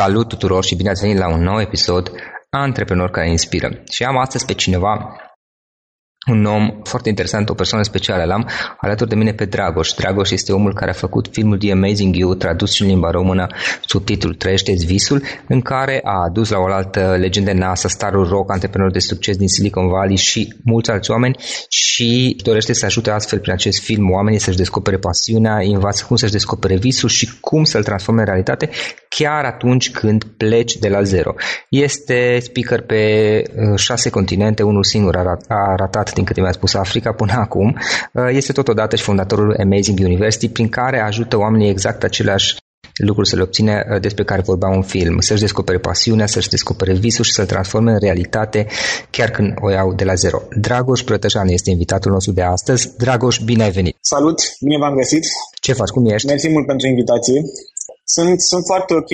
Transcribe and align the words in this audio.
Salut 0.00 0.28
tuturor 0.28 0.64
și 0.64 0.76
bine 0.76 0.90
ați 0.90 1.00
venit 1.00 1.18
la 1.18 1.28
un 1.28 1.42
nou 1.42 1.60
episod 1.60 2.12
Antreprenori 2.50 3.12
care 3.12 3.30
inspiră. 3.30 3.82
Și 3.90 4.04
am 4.04 4.16
astăzi 4.16 4.44
pe 4.44 4.54
cineva 4.54 5.16
un 6.26 6.44
om 6.44 6.80
foarte 6.82 7.08
interesant, 7.08 7.48
o 7.48 7.54
persoană 7.54 7.84
specială. 7.84 8.24
L-am 8.24 8.48
alături 8.80 9.08
de 9.08 9.14
mine 9.14 9.32
pe 9.32 9.44
Dragoș. 9.44 9.92
Dragoș 9.92 10.30
este 10.30 10.52
omul 10.52 10.74
care 10.74 10.90
a 10.90 10.94
făcut 10.94 11.28
filmul 11.30 11.58
The 11.58 11.72
Amazing 11.72 12.16
You, 12.16 12.34
tradus 12.34 12.72
și 12.72 12.82
în 12.82 12.88
limba 12.88 13.10
română, 13.10 13.46
subtitlul 13.84 14.34
Trăiește-ți 14.34 14.86
visul, 14.86 15.22
în 15.48 15.60
care 15.60 16.00
a 16.04 16.22
adus 16.24 16.50
la 16.50 16.58
oaltă 16.58 17.16
legende 17.18 17.52
NASA, 17.52 17.88
starul 17.88 18.28
rock, 18.28 18.52
antreprenor 18.52 18.90
de 18.90 18.98
succes 18.98 19.36
din 19.36 19.48
Silicon 19.48 19.88
Valley 19.88 20.16
și 20.16 20.54
mulți 20.64 20.90
alți 20.90 21.10
oameni 21.10 21.36
și 21.68 22.36
dorește 22.42 22.72
să 22.72 22.84
ajute 22.84 23.10
astfel 23.10 23.38
prin 23.38 23.52
acest 23.52 23.82
film 23.82 24.10
oamenii 24.10 24.38
să-și 24.38 24.56
descopere 24.56 24.96
pasiunea, 24.96 25.58
învață 25.62 26.04
cum 26.06 26.16
să-și 26.16 26.32
descopere 26.32 26.76
visul 26.76 27.08
și 27.08 27.40
cum 27.40 27.64
să-l 27.64 27.82
transforme 27.82 28.20
în 28.20 28.26
realitate 28.26 28.70
chiar 29.08 29.44
atunci 29.44 29.90
când 29.90 30.24
pleci 30.36 30.76
de 30.76 30.88
la 30.88 31.02
zero. 31.02 31.34
Este 31.68 32.38
speaker 32.40 32.80
pe 32.80 33.42
uh, 33.56 33.78
șase 33.78 34.10
continente, 34.10 34.62
unul 34.62 34.84
singur 34.84 35.16
a 35.48 35.74
ratat 35.76 36.12
din 36.16 36.24
câte 36.24 36.40
mi-a 36.40 36.52
spus 36.52 36.74
Africa 36.74 37.12
până 37.12 37.32
acum, 37.36 37.76
uh, 38.12 38.28
este 38.30 38.52
totodată 38.52 38.96
și 38.96 39.02
fondatorul 39.02 39.56
Amazing 39.62 39.98
University, 40.00 40.48
prin 40.48 40.68
care 40.68 41.00
ajută 41.00 41.36
oamenii 41.38 41.68
exact 41.68 42.02
aceleași 42.02 42.56
lucruri 42.96 43.28
să 43.28 43.36
le 43.36 43.42
obține 43.42 43.74
uh, 43.90 44.00
despre 44.00 44.24
care 44.24 44.40
vorbea 44.40 44.68
un 44.68 44.82
film, 44.82 45.20
să-și 45.20 45.40
descopere 45.40 45.78
pasiunea, 45.78 46.26
să-și 46.26 46.48
descopere 46.48 46.92
visul 46.94 47.24
și 47.24 47.32
să-l 47.32 47.46
transforme 47.46 47.90
în 47.92 47.98
realitate 47.98 48.66
chiar 49.10 49.30
când 49.30 49.54
o 49.60 49.70
iau 49.70 49.94
de 49.94 50.04
la 50.04 50.14
zero. 50.14 50.42
Dragoș 50.60 51.02
Prătășan 51.02 51.48
este 51.48 51.70
invitatul 51.70 52.12
nostru 52.12 52.32
de 52.32 52.42
astăzi. 52.42 52.96
Dragoș, 52.96 53.38
bine 53.38 53.62
ai 53.62 53.70
venit! 53.70 53.96
Salut, 54.00 54.38
bine 54.60 54.78
v-am 54.78 54.94
găsit! 54.94 55.24
Ce 55.60 55.72
faci, 55.72 55.88
cum 55.88 56.06
ești? 56.06 56.26
Mersi 56.26 56.48
mult 56.48 56.66
pentru 56.66 56.86
invitație. 56.86 57.42
Sunt, 58.14 58.36
sunt 58.50 58.64
foarte 58.70 58.92
ok, 59.00 59.12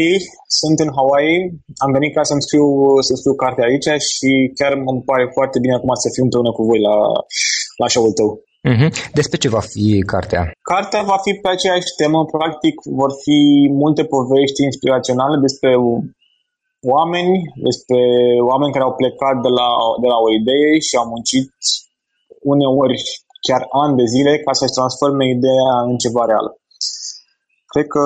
sunt 0.61 0.77
în 0.85 0.91
Hawaii, 0.99 1.41
am 1.85 1.91
venit 1.97 2.13
ca 2.15 2.23
să-mi 2.31 2.45
scriu, 2.47 2.67
să 3.07 3.13
scriu 3.15 3.35
cartea 3.45 3.67
aici 3.69 3.91
și 4.15 4.31
chiar 4.59 4.73
mă 4.87 4.93
pare 5.11 5.27
foarte 5.37 5.59
bine 5.65 5.75
acum 5.77 5.93
să 6.03 6.09
fiu 6.15 6.25
împreună 6.25 6.51
cu 6.55 6.63
voi 6.69 6.81
la, 6.89 6.97
la 7.81 7.89
show-ul 7.93 8.15
tău. 8.19 8.31
Uh-huh. 8.71 8.91
Despre 9.19 9.37
ce 9.43 9.55
va 9.57 9.63
fi 9.73 9.87
cartea? 10.13 10.43
Cartea 10.73 11.03
va 11.13 11.19
fi 11.25 11.33
pe 11.43 11.49
aceeași 11.51 11.91
temă, 12.01 12.21
practic 12.37 12.75
vor 13.01 13.11
fi 13.25 13.39
multe 13.83 14.03
povești 14.15 14.61
inspiraționale 14.71 15.37
despre 15.47 15.71
oameni, 16.95 17.35
despre 17.69 18.01
oameni 18.51 18.73
care 18.75 18.85
au 18.89 18.99
plecat 19.01 19.37
de 19.47 19.51
la, 19.59 19.69
de 20.03 20.09
la 20.13 20.19
o 20.27 20.29
idee 20.41 20.71
și 20.87 20.95
au 21.01 21.07
muncit 21.13 21.47
uneori 22.53 22.99
chiar 23.47 23.63
ani 23.83 23.99
de 24.01 24.07
zile 24.15 24.33
ca 24.45 24.53
să-și 24.59 24.77
transforme 24.79 25.25
ideea 25.37 25.75
în 25.91 25.97
ceva 26.05 26.25
real. 26.31 26.47
Cred 27.73 27.87
că 27.95 28.05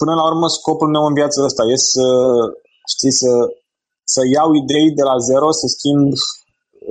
până 0.00 0.12
la 0.14 0.24
urmă 0.30 0.48
scopul 0.48 0.88
meu 0.94 1.04
în 1.06 1.14
viața 1.20 1.44
asta 1.44 1.62
e 1.72 1.76
să, 1.76 2.06
știi, 2.92 3.12
să, 3.20 3.32
să 4.04 4.20
iau 4.34 4.48
idei 4.62 4.88
de 4.98 5.04
la 5.10 5.16
zero, 5.28 5.48
să 5.60 5.66
schimb 5.76 6.08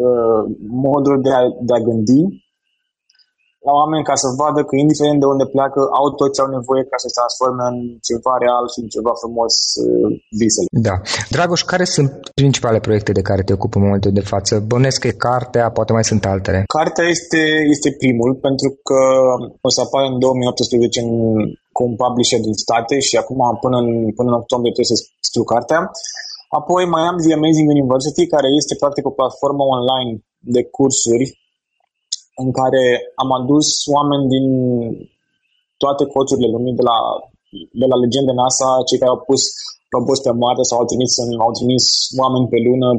uh, 0.05 0.41
modul 0.85 1.17
de 1.25 1.31
a, 1.39 1.41
de 1.67 1.73
a 1.77 1.83
gândi 1.87 2.23
la 3.67 3.73
oameni 3.81 4.07
ca 4.09 4.15
să 4.23 4.27
vadă 4.41 4.59
că 4.67 4.73
indiferent 4.75 5.19
de 5.21 5.31
unde 5.33 5.45
pleacă, 5.55 5.79
au 5.99 6.07
tot 6.19 6.29
ce 6.33 6.41
au 6.43 6.49
nevoie 6.57 6.83
ca 6.91 6.97
să 7.03 7.07
se 7.09 7.17
transforme 7.19 7.63
în 7.71 7.77
ceva 8.07 8.33
real 8.43 8.65
și 8.73 8.79
în 8.83 8.89
ceva 8.95 9.13
frumos 9.21 9.53
uh, 9.83 10.09
visele. 10.39 10.67
Da. 10.87 10.95
Dragoș, 11.35 11.61
care 11.71 11.85
sunt 11.95 12.09
principale 12.41 12.79
proiecte 12.85 13.11
de 13.17 13.27
care 13.29 13.41
te 13.45 13.55
ocupi 13.57 13.77
în 13.77 13.85
momentul 13.87 14.13
de 14.19 14.27
față? 14.33 14.53
Bănesc 14.73 14.97
că 14.99 15.07
e 15.09 15.25
cartea, 15.29 15.65
poate 15.77 15.91
mai 15.97 16.09
sunt 16.11 16.23
altele. 16.33 16.59
Cartea 16.77 17.05
este, 17.15 17.41
este 17.75 17.89
primul, 18.01 18.31
pentru 18.47 18.69
că 18.87 18.99
o 19.67 19.69
să 19.75 19.79
apară 19.81 20.05
în 20.11 20.17
2018 20.19 21.01
în, 21.05 21.11
cu 21.75 21.81
un 21.89 21.95
publisher 22.01 22.39
din 22.47 22.57
state 22.65 22.95
și 23.07 23.15
acum 23.21 23.39
până 23.63 23.77
în, 23.83 23.89
până 24.17 24.27
în 24.31 24.39
octombrie 24.41 24.75
trebuie 24.75 24.93
să 24.93 24.99
scriu 25.27 25.45
cartea. 25.53 25.79
Apoi 26.59 26.83
mai 26.95 27.03
am 27.09 27.17
The 27.23 27.33
Amazing 27.39 27.69
University, 27.77 28.23
care 28.33 28.47
este 28.59 28.73
practic 28.81 29.03
o 29.07 29.17
platformă 29.19 29.63
online 29.77 30.11
de 30.55 30.61
cursuri 30.75 31.25
în 32.41 32.49
care 32.59 32.83
am 33.21 33.29
adus 33.39 33.67
oameni 33.95 34.25
din 34.33 34.47
toate 35.81 36.03
coțurile 36.13 36.49
lumii, 36.55 36.79
de 36.79 36.85
la, 36.89 36.97
de 37.81 37.85
la 37.91 37.97
legende 38.03 38.33
NASA, 38.41 38.69
cei 38.87 39.01
care 39.01 39.13
au 39.13 39.21
pus 39.29 39.43
roboți 39.93 40.23
pe 40.25 40.31
Marte 40.43 40.63
sau 40.69 40.77
au 40.79 40.85
trimis, 40.91 41.11
au 41.45 41.51
trimis 41.57 41.85
oameni 42.21 42.51
pe 42.51 42.59
lună, 42.67 42.89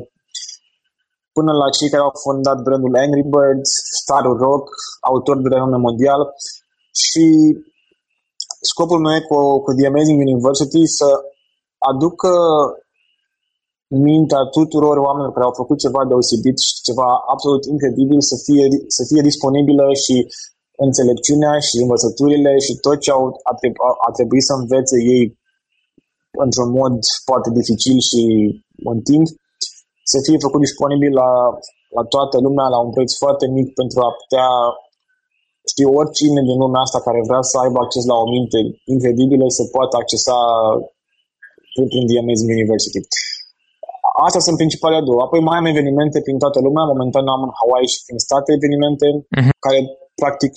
până 1.36 1.52
la 1.60 1.68
cei 1.76 1.92
care 1.92 2.02
au 2.06 2.14
fondat 2.26 2.58
brandul 2.64 3.00
Angry 3.04 3.24
Birds, 3.34 3.70
Starul 4.00 4.36
Rock, 4.44 4.66
autor 5.10 5.36
de 5.40 5.48
renume 5.52 5.78
mondial. 5.86 6.22
Și 7.02 7.24
scopul 8.70 9.00
meu 9.04 9.14
e 9.18 9.28
cu, 9.30 9.38
cu 9.64 9.70
The 9.76 9.86
Amazing 9.90 10.20
University 10.28 10.82
să 10.98 11.08
aducă 11.90 12.30
mintea 13.88 14.42
tuturor 14.56 14.96
oamenilor 15.06 15.32
care 15.34 15.46
au 15.48 15.60
făcut 15.62 15.78
ceva 15.84 16.00
deosebit 16.10 16.56
și 16.66 16.72
ceva 16.88 17.08
absolut 17.32 17.62
incredibil 17.72 18.20
să 18.30 18.36
fie, 18.46 18.64
să 18.96 19.02
fie 19.10 19.28
disponibilă 19.30 19.86
și 20.04 20.16
înțelepciunea 20.86 21.54
și 21.66 21.74
învățăturile 21.84 22.52
și 22.64 22.72
tot 22.84 22.98
ce 23.04 23.10
au, 23.10 23.24
a, 23.50 23.54
trebui, 23.60 23.78
a 24.06 24.10
trebuit 24.16 24.44
să 24.48 24.52
învețe 24.56 24.96
ei 25.14 25.24
într-un 26.44 26.70
mod 26.80 26.94
poate 27.28 27.48
dificil 27.58 27.98
și 28.10 28.22
în 28.92 28.98
timp, 29.10 29.26
să 30.12 30.18
fie 30.26 30.44
făcut 30.46 30.60
disponibil 30.66 31.12
la, 31.22 31.30
la 31.96 32.02
toată 32.14 32.36
lumea 32.46 32.66
la 32.74 32.78
un 32.84 32.90
preț 32.94 33.10
foarte 33.22 33.46
mic 33.56 33.68
pentru 33.80 33.98
a 34.06 34.10
putea 34.20 34.48
știu 35.72 35.88
oricine 36.00 36.40
din 36.48 36.58
lumea 36.62 36.84
asta 36.84 37.00
care 37.06 37.28
vrea 37.28 37.42
să 37.50 37.56
aibă 37.58 37.78
acces 37.80 38.04
la 38.12 38.16
o 38.22 38.26
minte 38.36 38.58
incredibilă 38.94 39.44
să 39.58 39.62
poată 39.76 39.94
accesa 39.96 40.38
prin, 41.72 41.86
prin 41.92 42.04
The 42.08 42.18
Amazing 42.22 42.50
University. 42.58 43.00
Astea 44.26 44.42
sunt 44.46 44.56
principalele 44.62 45.06
două. 45.08 45.20
Apoi 45.22 45.40
mai 45.48 45.58
am 45.58 45.70
evenimente 45.72 46.18
prin 46.26 46.38
toată 46.42 46.58
lumea. 46.66 46.90
Momentan 46.92 47.26
am 47.34 47.42
în 47.46 47.52
Hawaii 47.60 47.92
și 47.94 48.04
prin 48.06 48.18
state 48.28 48.50
evenimente 48.58 49.06
uh-huh. 49.16 49.54
care 49.64 49.80
practic 50.22 50.52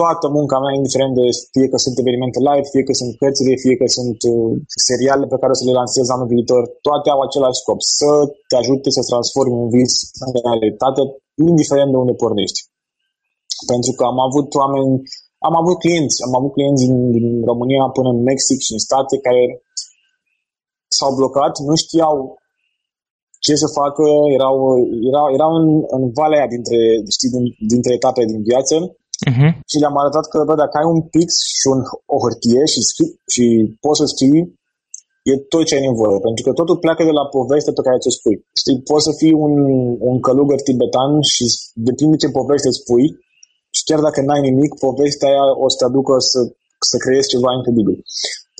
toată 0.00 0.26
munca 0.36 0.56
mea, 0.62 0.72
indiferent 0.78 1.14
de 1.20 1.26
fie 1.54 1.66
că 1.72 1.78
sunt 1.84 1.96
evenimente 2.02 2.38
live, 2.48 2.66
fie 2.74 2.84
că 2.88 2.94
sunt 3.00 3.12
cărțile, 3.20 3.62
fie 3.64 3.76
că 3.80 3.86
sunt 3.98 4.18
uh, 4.32 4.52
seriale 4.88 5.24
pe 5.32 5.40
care 5.40 5.52
o 5.54 5.58
să 5.60 5.66
le 5.66 5.78
lansez 5.80 6.06
anul 6.08 6.32
viitor, 6.34 6.62
toate 6.86 7.08
au 7.14 7.20
același 7.22 7.60
scop, 7.62 7.78
să 8.00 8.10
te 8.48 8.56
ajute 8.62 8.88
să 8.96 9.02
transformi 9.10 9.60
un 9.62 9.68
vis 9.76 9.94
în 10.24 10.30
realitate, 10.46 11.00
indiferent 11.48 11.90
de 11.92 12.00
unde 12.02 12.14
pornești. 12.22 12.60
Pentru 13.72 13.92
că 13.96 14.02
am 14.12 14.18
avut 14.28 14.48
oameni, 14.62 14.92
am 15.48 15.54
avut 15.60 15.76
clienți, 15.84 16.16
am 16.26 16.34
avut 16.38 16.52
clienți 16.56 16.82
din, 16.86 16.96
din 17.16 17.26
România 17.50 17.84
până 17.96 18.08
în 18.14 18.20
Mexic 18.30 18.58
și 18.66 18.74
în 18.76 18.82
state 18.88 19.14
care 19.26 19.44
s-au 20.96 21.12
blocat, 21.20 21.54
nu 21.68 21.74
știau 21.84 22.14
ce 23.46 23.54
să 23.62 23.68
facă, 23.80 24.04
erau, 24.36 24.56
erau, 25.10 25.26
erau 25.36 25.50
în, 25.60 25.66
în 25.96 26.02
valea 26.18 26.46
dintre, 26.54 26.80
știi, 27.16 27.32
din, 27.34 27.44
dintre 27.72 27.92
etape 27.98 28.22
din 28.32 28.40
viață 28.50 28.76
uh-huh. 29.30 29.50
și 29.70 29.80
le-am 29.82 29.96
arătat 30.02 30.24
că, 30.32 30.38
bă, 30.48 30.54
dacă 30.62 30.74
ai 30.76 30.88
un 30.94 31.00
pix 31.14 31.28
și 31.58 31.66
un, 31.74 31.80
o 32.14 32.16
hârtie 32.24 32.62
și, 32.72 32.80
scrii, 32.90 33.12
și 33.34 33.44
poți 33.84 34.00
să 34.00 34.06
scrii, 34.14 34.42
e 35.30 35.32
tot 35.52 35.64
ce 35.66 35.74
ai 35.76 35.86
nevoie, 35.88 36.18
pentru 36.26 36.42
că 36.44 36.50
totul 36.60 36.82
pleacă 36.84 37.02
de 37.08 37.14
la 37.18 37.24
poveste 37.36 37.70
pe 37.74 37.84
care 37.86 38.00
ți-o 38.02 38.16
spui. 38.18 38.36
Știi, 38.60 38.78
poți 38.90 39.06
să 39.08 39.12
fii 39.20 39.34
un, 39.46 39.54
un 40.10 40.16
călugăr 40.26 40.60
tibetan 40.68 41.12
și 41.32 41.44
depinde 41.88 42.16
ce 42.22 42.36
poveste 42.38 42.68
îți 42.70 42.82
spui 42.82 43.06
și 43.76 43.82
chiar 43.88 44.00
dacă 44.06 44.18
n-ai 44.20 44.42
nimic, 44.48 44.70
povestea 44.86 45.28
aia 45.30 45.46
o 45.64 45.66
să 45.70 45.76
te 45.78 45.84
aducă 45.90 46.12
să, 46.32 46.40
să 46.90 46.96
creezi 47.04 47.32
ceva 47.34 47.50
incredibil. 47.58 47.96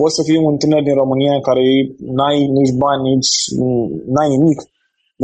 Poți 0.01 0.17
să 0.17 0.23
fii 0.29 0.41
un 0.49 0.57
tânăr 0.63 0.83
din 0.89 0.97
România 1.03 1.35
care 1.49 1.65
n-ai 2.17 2.39
nici 2.59 2.75
bani, 2.85 3.03
nici 3.15 3.35
n-ai 4.13 4.29
nimic, 4.37 4.59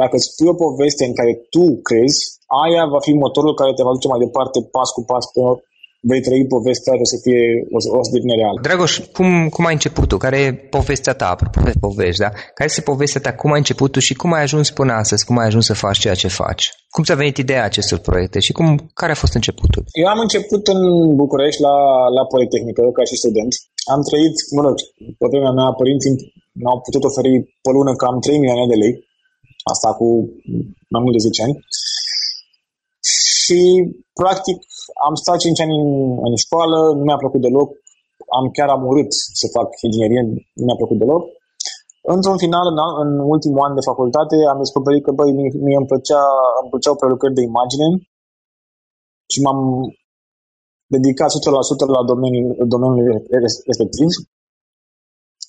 dacă 0.00 0.14
îți 0.16 0.28
spui 0.28 0.52
o 0.52 0.60
poveste 0.64 1.04
în 1.08 1.14
care 1.18 1.32
tu 1.54 1.64
crezi, 1.88 2.20
aia 2.62 2.84
va 2.94 3.00
fi 3.06 3.12
motorul 3.24 3.58
care 3.60 3.72
te 3.76 3.86
va 3.86 3.96
duce 3.96 4.08
mai 4.12 4.24
departe 4.26 4.58
pas 4.76 4.88
cu 4.96 5.02
pas 5.10 5.24
pe 5.34 5.42
vei 6.10 6.22
trăi 6.26 6.52
povestea 6.56 6.92
o 7.04 7.06
să 7.12 7.16
fie, 7.24 7.42
o 7.76 7.78
să, 7.84 7.88
o 8.00 8.02
să 8.06 8.10
devină 8.16 8.34
reală. 8.40 8.58
Dragoș, 8.68 8.92
cum, 9.16 9.30
cum 9.54 9.64
ai 9.66 9.76
început 9.78 10.06
tu? 10.08 10.16
Care 10.24 10.38
e 10.44 10.48
povestea 10.76 11.14
ta, 11.20 11.26
apropo 11.30 11.60
de 11.68 11.74
povești, 11.84 12.22
da? 12.24 12.30
Care 12.56 12.68
este 12.70 12.90
povestea 12.92 13.20
ta? 13.24 13.32
Cum 13.40 13.50
ai 13.52 13.62
început 13.64 13.90
tu 13.94 14.00
și 14.08 14.14
cum 14.20 14.30
ai 14.36 14.42
ajuns 14.48 14.66
până 14.78 14.92
astăzi? 15.02 15.26
Cum 15.28 15.36
ai 15.38 15.48
ajuns 15.50 15.64
să 15.70 15.74
faci 15.84 16.02
ceea 16.04 16.20
ce 16.22 16.38
faci? 16.42 16.64
Cum 16.94 17.02
ți-a 17.04 17.20
venit 17.22 17.36
ideea 17.36 17.64
acestor 17.64 17.98
proiecte 18.08 18.38
și 18.46 18.52
cum, 18.58 18.66
care 19.00 19.12
a 19.12 19.22
fost 19.22 19.34
începutul? 19.38 19.82
Eu 20.02 20.08
am 20.14 20.20
început 20.26 20.62
în 20.74 20.80
București 21.22 21.60
la, 21.66 21.76
la 22.16 22.22
Politehnică 22.32 22.82
ca 22.98 23.04
și 23.10 23.20
student. 23.22 23.52
Am 23.94 24.00
trăit, 24.08 24.34
mă 24.56 24.62
rog, 24.66 24.74
pe 25.20 25.26
vremea 25.32 25.52
mea 25.58 25.70
părinții 25.80 26.14
mi-au 26.60 26.78
putut 26.86 27.02
oferi 27.08 27.32
pe 27.64 27.70
lună 27.76 27.92
cam 28.02 28.16
3 28.20 28.38
milioane 28.42 28.66
de 28.72 28.78
lei 28.82 28.94
Asta 29.72 29.88
cu 29.98 30.06
mai 30.92 31.02
mult 31.02 31.14
de 31.16 31.24
10 31.26 31.42
ani. 31.46 31.56
Și, 33.42 33.60
practic, 34.20 34.56
am 35.06 35.14
stat 35.22 35.38
5 35.38 35.60
ani 35.64 35.74
în, 35.82 35.90
în 36.26 36.34
școală, 36.44 36.78
nu 36.96 37.02
mi-a 37.04 37.22
plăcut 37.22 37.40
deloc, 37.46 37.68
am 38.38 38.46
chiar 38.56 38.68
am 38.72 38.82
urât 38.90 39.10
să 39.40 39.46
fac 39.56 39.68
inginerie, 39.86 40.22
nu 40.58 40.64
mi-a 40.66 40.80
plăcut 40.80 40.98
deloc. 41.02 41.22
Într-un 42.14 42.38
final, 42.44 42.66
în, 42.72 42.78
în 43.02 43.10
ultimul 43.34 43.64
an 43.66 43.74
de 43.78 43.88
facultate, 43.90 44.36
am 44.52 44.62
descoperit 44.64 45.02
că, 45.04 45.10
băi, 45.18 45.32
mie, 45.38 45.50
mie 45.66 45.78
îmi, 45.80 45.90
plăcea, 45.90 46.22
îmi 46.60 46.70
plăceau 46.72 46.94
prelucrări 47.00 47.38
de 47.38 47.48
imagine 47.50 47.86
și 49.32 49.38
m-am 49.44 49.60
dedicat 50.94 51.30
100% 51.30 51.96
la 51.96 52.02
domeniul, 52.12 52.48
domeniul 52.74 53.06
respectiv 53.70 54.10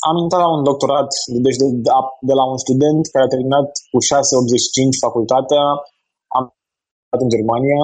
am 0.10 0.16
intrat 0.24 0.42
la 0.46 0.52
un 0.56 0.64
doctorat, 0.70 1.10
deci 1.46 1.58
de, 1.62 1.68
de, 1.86 1.92
de 2.30 2.34
la 2.40 2.46
un 2.52 2.60
student 2.66 3.04
care 3.14 3.26
a 3.26 3.34
terminat 3.34 3.68
cu 3.92 3.98
685 4.00 5.04
facultatea, 5.06 5.64
am 6.38 6.46
în 7.24 7.30
Germania, 7.36 7.82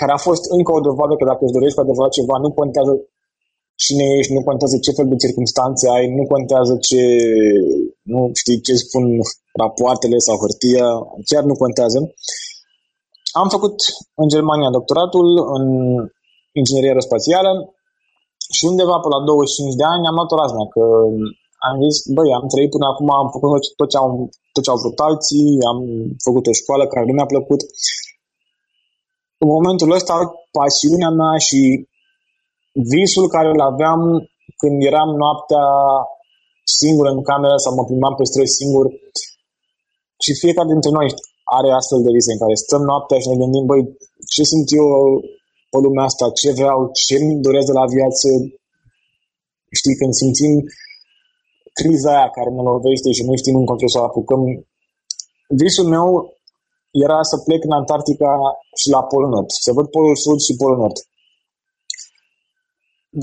care 0.00 0.12
a 0.12 0.24
fost 0.28 0.44
încă 0.56 0.70
o 0.74 0.84
dovadă 0.88 1.12
că 1.16 1.24
dacă 1.30 1.42
îți 1.44 1.56
dorești 1.56 1.76
cu 1.76 1.84
adevărat 1.84 2.12
ceva, 2.18 2.36
nu 2.44 2.50
contează 2.60 2.92
cine 3.84 4.06
ești, 4.18 4.32
nu 4.36 4.42
contează 4.48 4.76
ce 4.84 4.96
fel 4.96 5.08
de 5.12 5.22
circunstanțe 5.24 5.84
ai, 5.96 6.04
nu 6.18 6.24
contează 6.34 6.74
ce, 6.88 7.02
nu 8.12 8.20
știi 8.40 8.60
ce 8.66 8.74
spun 8.84 9.04
rapoartele 9.60 10.18
sau 10.26 10.36
hârtia, 10.42 10.86
chiar 11.28 11.44
nu 11.50 11.54
contează. 11.64 11.98
Am 13.40 13.48
făcut 13.54 13.76
în 14.22 14.28
Germania 14.34 14.76
doctoratul 14.78 15.28
în 15.56 15.64
inginerie 16.60 16.90
aerospațială 16.90 17.52
și 18.56 18.62
undeva 18.70 18.96
pe 19.00 19.08
la 19.14 19.20
25 19.24 19.80
de 19.80 19.86
ani 19.92 20.08
am 20.08 20.16
luat 20.18 20.30
o 20.32 20.40
raznă, 20.40 20.62
că 20.74 20.82
am 21.68 21.76
zis, 21.84 21.96
băi, 22.16 22.30
am 22.38 22.46
trăit 22.52 22.70
până 22.74 22.86
acum, 22.88 23.08
am 23.22 23.28
făcut 23.34 23.62
tot 23.78 23.88
ce 23.92 23.98
au, 24.02 24.08
tot 24.54 24.62
ce 24.64 24.70
au 24.72 24.80
vrut 24.82 24.98
alții, 25.08 25.48
am 25.72 25.78
făcut 26.26 26.44
o 26.46 26.58
școală 26.60 26.84
care 26.86 27.04
nu 27.06 27.14
mi-a 27.14 27.32
plăcut. 27.34 27.60
În 29.42 29.48
momentul 29.56 29.96
ăsta, 29.98 30.14
pasiunea 30.58 31.10
mea 31.20 31.34
și 31.46 31.60
visul 32.94 33.26
care 33.34 33.48
îl 33.54 33.60
aveam 33.72 34.00
când 34.60 34.76
eram 34.90 35.10
noaptea 35.22 35.66
singur 36.80 37.06
în 37.14 37.20
cameră 37.30 37.56
sau 37.64 37.72
mă 37.74 37.84
plimbam 37.88 38.14
pe 38.16 38.24
străzi 38.30 38.58
singur 38.60 38.84
și 40.24 40.40
fiecare 40.42 40.68
dintre 40.74 40.90
noi 40.98 41.08
are 41.58 41.68
astfel 41.78 42.00
de 42.06 42.14
vise 42.16 42.30
în 42.32 42.42
care 42.42 42.64
stăm 42.64 42.82
noaptea 42.90 43.18
și 43.22 43.30
ne 43.30 43.40
gândim, 43.40 43.64
băi, 43.70 43.82
ce 44.32 44.42
simt 44.50 44.68
eu 44.80 44.86
pe 45.70 45.78
lumea 45.84 46.04
asta, 46.04 46.24
ce 46.40 46.50
vreau, 46.60 46.78
ce 47.06 47.14
îmi 47.16 47.42
doresc 47.46 47.66
de 47.70 47.76
la 47.80 47.86
viață. 47.96 48.28
Știi, 49.78 49.98
când 50.00 50.12
simțim 50.22 50.54
criza 51.78 52.10
aia 52.16 52.28
care 52.36 52.50
ne 52.50 52.62
lovește 52.70 53.08
și 53.16 53.22
nu 53.28 53.34
știm 53.36 53.56
încotro 53.56 53.88
să 53.88 53.98
o 54.00 54.06
apucăm. 54.08 54.40
Visul 55.60 55.88
meu 55.96 56.06
era 57.04 57.18
să 57.30 57.36
plec 57.46 57.60
în 57.68 57.74
Antarctica 57.80 58.30
și 58.80 58.88
la 58.94 59.02
Polul 59.10 59.30
Nord, 59.34 59.48
să 59.66 59.70
văd 59.76 59.86
Polul 59.94 60.16
Sud 60.24 60.38
și 60.46 60.58
Polul 60.60 60.78
Nord. 60.82 60.98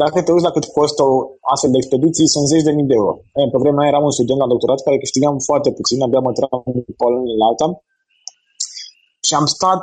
Dacă 0.02 0.18
te 0.22 0.32
uiți 0.32 0.48
la 0.48 0.56
cât 0.56 0.66
costă 0.78 1.02
o 1.04 1.16
astfel 1.54 1.72
de 1.74 1.80
expediții, 1.82 2.34
sunt 2.34 2.46
zeci 2.52 2.68
de 2.68 2.72
mii 2.78 2.90
de 2.92 2.96
euro. 3.02 3.14
E, 3.40 3.52
pe 3.54 3.62
vremea 3.64 3.88
eram 3.92 4.04
un 4.10 4.16
student 4.18 4.40
la 4.40 4.52
doctorat 4.54 4.80
care 4.86 4.98
câștigam 5.04 5.36
foarte 5.50 5.70
puțin, 5.78 6.02
abia 6.02 6.26
mă 6.28 6.32
tream 6.38 6.64
în 7.36 7.42
alta. 7.50 7.68
Și 9.26 9.34
am 9.40 9.46
stat 9.56 9.82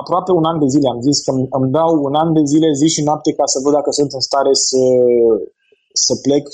aproape 0.00 0.30
un 0.40 0.44
an 0.50 0.58
de 0.62 0.68
zile. 0.74 0.88
Am 0.94 1.00
zis 1.08 1.18
că 1.24 1.30
îmi 1.58 1.72
dau 1.78 1.90
un 2.08 2.14
an 2.22 2.28
de 2.38 2.42
zile, 2.52 2.68
zi 2.80 2.88
și 2.94 3.02
noapte, 3.08 3.30
ca 3.38 3.46
să 3.52 3.58
văd 3.64 3.72
dacă 3.78 3.90
sunt 3.98 4.10
în 4.18 4.22
stare 4.28 4.52
să, 4.68 4.82
să 6.04 6.12
plec 6.24 6.44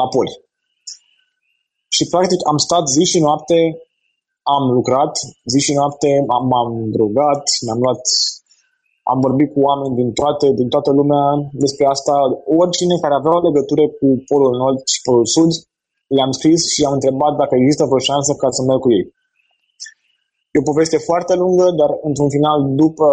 la 0.00 0.06
poli. 0.14 0.34
Și 1.96 2.04
practic 2.12 2.40
am 2.50 2.58
stat 2.66 2.84
zi 2.94 3.02
și 3.12 3.18
noapte, 3.26 3.58
am 4.56 4.64
lucrat 4.76 5.12
zi 5.52 5.60
și 5.66 5.72
noapte, 5.80 6.10
am, 6.36 6.46
am 6.62 6.70
rugat, 7.02 7.42
mi-am 7.64 7.80
luat 7.86 8.02
am 9.12 9.18
vorbit 9.26 9.48
cu 9.54 9.60
oameni 9.68 9.94
din, 10.00 10.10
toate, 10.20 10.46
din 10.60 10.68
toată 10.74 10.90
lumea 11.00 11.24
despre 11.64 11.84
asta. 11.94 12.14
Oricine 12.60 12.94
care 13.02 13.14
avea 13.16 13.34
o 13.38 13.46
legătură 13.48 13.84
cu 13.98 14.06
Polul 14.30 14.54
Nord 14.62 14.78
și 14.92 14.98
Polul 15.06 15.26
Sud, 15.34 15.50
le-am 16.16 16.32
scris 16.38 16.60
și 16.74 16.80
am 16.88 16.94
întrebat 16.98 17.32
dacă 17.42 17.54
există 17.56 17.84
vreo 17.84 18.06
șansă 18.10 18.30
ca 18.40 18.48
să 18.56 18.62
merg 18.62 18.80
cu 18.84 18.90
ei. 18.98 19.04
E 20.58 20.62
o 20.64 20.70
poveste 20.72 20.98
foarte 21.08 21.34
lungă, 21.42 21.66
dar 21.80 21.90
într-un 22.08 22.30
final, 22.36 22.58
după 22.82 23.06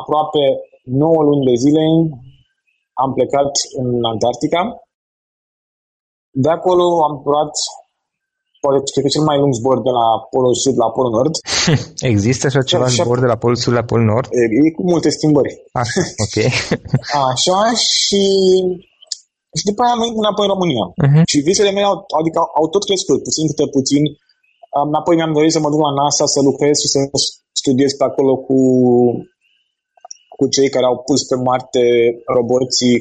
aproape 0.00 0.42
9 0.84 1.22
luni 1.28 1.46
de 1.50 1.54
zile, 1.64 1.82
am 3.02 3.10
plecat 3.16 3.52
în 3.80 3.88
Antarctica. 4.12 4.60
De 6.44 6.50
acolo 6.58 6.84
am 7.06 7.14
durat 7.24 7.54
poate 8.60 8.78
cred 8.92 9.04
că 9.04 9.10
cel 9.16 9.24
mai 9.30 9.38
lung 9.42 9.52
zbor 9.60 9.78
de 9.88 9.92
la 9.98 10.06
Polul 10.32 10.56
Sud 10.62 10.76
la 10.84 10.90
Polul 10.96 11.12
Nord. 11.16 11.34
Există 12.12 12.42
așa 12.46 12.62
ceva 12.70 12.86
și, 12.88 13.02
zbor 13.02 13.18
de 13.24 13.30
la 13.32 13.40
Polul 13.42 13.58
Sud 13.62 13.74
la 13.80 13.88
Polul 13.90 14.06
Nord? 14.12 14.28
E, 14.40 14.42
e 14.66 14.76
cu 14.78 14.82
multe 14.92 15.08
schimbări. 15.16 15.50
Așa, 15.80 16.00
ok. 16.24 16.36
așa 17.28 17.58
și 17.88 18.22
și 19.58 19.64
după 19.70 19.80
aia 19.82 19.94
am 19.94 20.02
venit 20.02 20.16
înapoi 20.22 20.46
în 20.46 20.54
România. 20.54 20.84
Uh-huh. 21.04 21.24
Și 21.30 21.46
visele 21.48 21.70
mele 21.76 21.86
au, 21.90 21.96
adică 22.20 22.38
au 22.58 22.66
tot 22.74 22.84
crescut, 22.88 23.18
puțin 23.28 23.44
câte 23.50 23.66
puțin. 23.76 24.02
Apoi 25.00 25.16
mi-am 25.16 25.32
dorit 25.32 25.52
să 25.52 25.60
mă 25.60 25.70
duc 25.70 25.80
la 25.80 25.96
NASA 26.00 26.26
să 26.34 26.40
lucrez 26.40 26.74
și 26.82 26.88
să 26.94 26.98
studiez 27.60 27.92
pe 27.92 28.04
acolo 28.04 28.34
cu, 28.46 28.58
cu 30.36 30.44
cei 30.54 30.68
care 30.74 30.86
au 30.90 30.96
pus 31.08 31.20
pe 31.30 31.36
Marte 31.48 31.82
roboții 32.36 32.96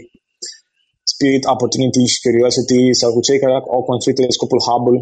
Spirit, 1.12 1.44
Opportunity 1.54 2.04
și 2.14 2.22
Curiosity 2.26 2.82
sau 3.02 3.10
cu 3.16 3.22
cei 3.28 3.40
care 3.40 3.54
au 3.78 3.84
construit 3.90 4.18
telescopul 4.20 4.66
Hubble 4.68 5.00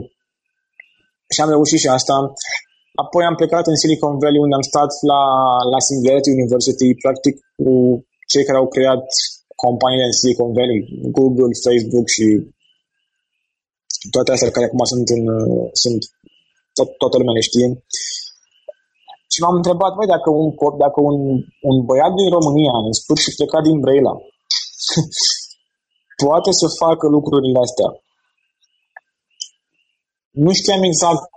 și 1.33 1.41
am 1.41 1.49
reușit 1.55 1.79
și 1.83 1.87
asta. 1.97 2.15
Apoi 3.03 3.23
am 3.25 3.35
plecat 3.41 3.65
în 3.67 3.77
Silicon 3.81 4.15
Valley 4.21 4.43
unde 4.45 4.55
am 4.55 4.65
stat 4.71 4.91
la, 5.11 5.21
la 5.73 5.79
Singularity 5.87 6.35
University, 6.39 6.87
practic 7.03 7.35
cu 7.61 7.71
cei 8.31 8.43
care 8.47 8.57
au 8.57 8.67
creat 8.75 9.03
companiile 9.65 10.05
în 10.09 10.17
Silicon 10.19 10.51
Valley, 10.57 10.79
Google, 11.17 11.53
Facebook 11.65 12.07
și 12.15 12.25
toate 14.13 14.31
astea 14.31 14.55
care 14.55 14.65
acum 14.65 14.83
sunt 14.93 15.07
în, 15.15 15.23
sunt, 15.83 15.99
tot, 16.03 16.20
toată 17.01 17.15
lumea 17.17 17.37
le 17.37 17.47
știe. 17.49 17.67
Și 19.31 19.41
m-am 19.41 19.55
întrebat, 19.59 19.91
băi, 19.97 20.13
dacă 20.15 20.29
un 20.43 20.49
cop, 20.61 20.75
dacă 20.85 20.99
un, 21.09 21.15
un 21.69 21.77
băiat 21.87 22.13
din 22.19 22.29
România, 22.37 22.75
în 22.87 22.93
sfârșit 23.01 23.33
plecat 23.35 23.63
din 23.67 23.79
Brăila, 23.83 24.13
poate 26.23 26.51
să 26.59 26.67
facă 26.81 27.05
lucrurile 27.07 27.59
astea 27.65 27.89
nu 30.31 30.51
știam 30.59 30.83
exact 30.91 31.33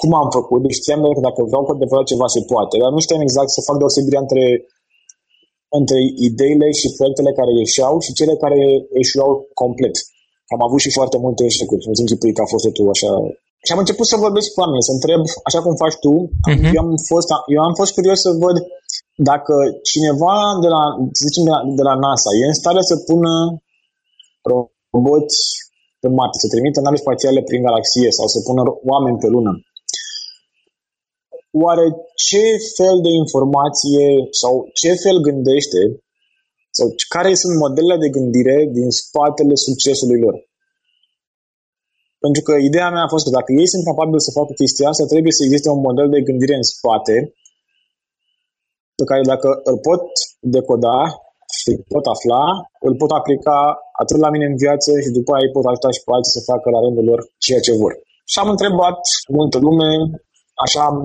cum 0.00 0.14
am 0.14 0.28
făcut, 0.38 0.60
deci 0.62 0.78
știam 0.80 1.02
că 1.16 1.20
dacă 1.28 1.40
vreau 1.50 1.64
cu 1.64 1.72
adevărat 1.72 2.06
ceva 2.12 2.26
se 2.36 2.42
poate, 2.52 2.74
dar 2.82 2.90
nu 2.96 3.00
știam 3.06 3.20
exact 3.20 3.50
să 3.56 3.66
fac 3.68 3.76
deosebirea 3.78 4.20
între, 4.26 4.44
între 5.78 5.98
ideile 6.28 6.68
și 6.80 6.94
proiectele 6.96 7.32
care 7.38 7.52
ieșeau 7.62 7.94
și 8.04 8.16
cele 8.18 8.34
care 8.42 8.60
ieșeau 9.02 9.30
complet. 9.62 9.94
Am 10.54 10.60
avut 10.66 10.80
și 10.84 10.96
foarte 10.98 11.18
multe 11.24 11.42
eșecuri, 11.50 11.86
nu 11.86 11.92
închipui 12.02 12.32
că 12.36 12.42
a 12.42 12.52
fost 12.52 12.64
tu 12.76 12.82
așa. 12.94 13.10
Și 13.64 13.72
am 13.72 13.82
început 13.82 14.06
să 14.12 14.24
vorbesc 14.26 14.48
cu 14.52 14.60
oameni, 14.64 14.86
să 14.88 14.92
întreb, 14.94 15.20
așa 15.48 15.60
cum 15.64 15.82
faci 15.84 15.96
tu, 16.04 16.14
uh-huh. 16.24 16.70
eu, 16.76 16.82
am 16.84 16.90
fost, 17.10 17.28
eu 17.54 17.60
am 17.68 17.74
fost 17.80 17.92
curios 17.96 18.18
să 18.26 18.30
văd 18.44 18.56
dacă 19.30 19.54
cineva 19.90 20.36
de 20.64 20.68
la, 20.74 20.82
să 21.18 21.22
zicem, 21.28 21.44
de 21.48 21.52
la, 21.54 21.60
de 21.78 21.84
la 21.88 21.94
NASA 22.04 22.30
e 22.40 22.52
în 22.52 22.58
stare 22.60 22.82
să 22.90 22.96
pună 23.08 23.32
roboți 24.50 25.40
pe 26.02 26.08
Marte, 26.18 26.36
să 26.42 26.48
trimită 26.48 26.78
nave 26.80 26.98
spațiale 27.04 27.40
prin 27.48 27.62
galaxie 27.66 28.10
sau 28.18 28.26
să 28.34 28.38
pună 28.46 28.62
oameni 28.92 29.22
pe 29.22 29.28
lună. 29.34 29.52
Oare 31.64 31.86
ce 32.26 32.44
fel 32.76 32.96
de 33.06 33.12
informație 33.22 34.06
sau 34.40 34.54
ce 34.80 34.90
fel 35.04 35.16
gândește 35.28 35.80
sau 36.78 36.86
care 37.14 37.30
sunt 37.42 37.54
modelele 37.62 37.96
de 38.04 38.08
gândire 38.16 38.58
din 38.78 38.88
spatele 39.02 39.54
succesului 39.66 40.18
lor? 40.24 40.34
Pentru 42.24 42.42
că 42.46 42.52
ideea 42.68 42.88
mea 42.94 43.04
a 43.04 43.12
fost 43.14 43.24
că 43.26 43.32
dacă 43.38 43.50
ei 43.60 43.72
sunt 43.72 43.84
capabili 43.90 44.26
să 44.26 44.36
facă 44.38 44.52
chestia 44.60 44.88
asta, 44.88 45.12
trebuie 45.12 45.34
să 45.38 45.42
existe 45.44 45.68
un 45.74 45.82
model 45.88 46.08
de 46.14 46.26
gândire 46.28 46.56
în 46.60 46.66
spate 46.74 47.16
pe 48.98 49.04
care 49.10 49.22
dacă 49.32 49.48
îl 49.70 49.78
pot 49.88 50.02
decoda 50.56 50.98
și 51.58 51.70
pot 51.94 52.04
afla, 52.14 52.44
îl 52.86 52.94
pot 53.00 53.10
aplica 53.20 53.58
atât 54.02 54.18
la 54.24 54.30
mine 54.34 54.46
în 54.50 54.56
viață 54.64 54.90
și 55.04 55.16
după 55.18 55.30
aia 55.32 55.46
îi 55.46 55.54
pot 55.56 55.66
ajuta 55.66 55.90
și 55.96 56.04
pe 56.04 56.10
alții 56.16 56.36
să 56.36 56.48
facă 56.52 56.66
la 56.74 56.82
rândul 56.84 57.04
lor 57.10 57.20
ceea 57.44 57.62
ce 57.66 57.72
vor. 57.82 57.92
Și 58.30 58.36
am 58.42 58.48
întrebat 58.54 59.00
multă 59.38 59.58
lume, 59.66 59.90
așa 60.64 60.80
am, 60.90 60.96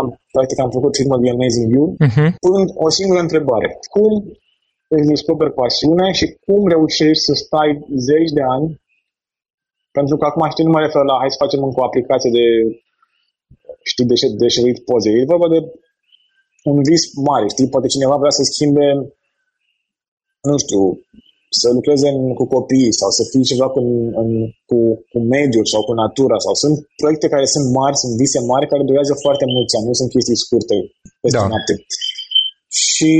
am 0.00 0.06
practic 0.34 0.58
am 0.60 0.72
făcut 0.76 0.92
filmul 0.98 1.22
The 1.22 1.34
Amazing 1.36 1.68
You, 1.76 1.86
uh-huh. 2.06 2.30
punând 2.44 2.68
o 2.84 2.88
singură 2.98 3.20
întrebare. 3.26 3.68
Cum 3.94 4.12
îți 4.94 5.10
descoperi 5.12 5.58
pasiunea 5.62 6.10
și 6.18 6.26
cum 6.44 6.60
reușești 6.74 7.26
să 7.28 7.32
stai 7.44 7.70
zeci 8.08 8.32
de 8.38 8.44
ani 8.56 8.66
pentru 9.96 10.14
că 10.16 10.24
acum 10.24 10.42
știi, 10.50 10.66
nu 10.66 10.74
mă 10.74 10.80
refer 10.86 11.02
la 11.10 11.16
hai 11.20 11.34
să 11.34 11.42
facem 11.44 11.60
încă 11.62 11.80
o 11.80 11.88
aplicație 11.88 12.30
de 12.38 12.44
știi, 13.90 14.08
de, 14.10 14.16
de 14.40 14.46
șeruit 14.54 14.78
poze. 14.88 15.10
E 15.10 15.32
vorba 15.34 15.48
de 15.54 15.60
un 16.72 16.78
vis 16.90 17.02
mare, 17.28 17.46
știi? 17.48 17.72
Poate 17.74 17.92
cineva 17.94 18.16
vrea 18.22 18.34
să 18.38 18.42
schimbe 18.42 18.86
nu 20.50 20.56
știu, 20.64 20.82
să 21.60 21.66
lucreze 21.76 22.08
în, 22.16 22.34
cu 22.38 22.44
copii 22.56 22.98
sau 23.00 23.10
să 23.18 23.22
fie 23.30 23.50
ceva 23.52 23.68
cu, 23.74 23.80
în, 24.22 24.30
cu, 24.68 24.78
cu 25.10 25.18
mediul 25.34 25.66
sau 25.72 25.80
cu 25.88 25.92
natura 26.02 26.38
sau 26.46 26.54
sunt 26.62 26.76
proiecte 27.00 27.32
care 27.34 27.46
sunt 27.54 27.66
mari, 27.78 28.00
sunt 28.02 28.14
vise 28.22 28.40
mari 28.52 28.70
care 28.72 28.82
durează 28.90 29.14
foarte 29.24 29.46
mulți 29.54 29.74
ani, 29.76 29.88
nu 29.90 29.96
sunt 30.00 30.10
chestii 30.14 30.42
scurte 30.44 30.76
peste 31.22 31.38
da. 31.38 31.50
noapte. 31.52 31.72
Și, 32.72 33.14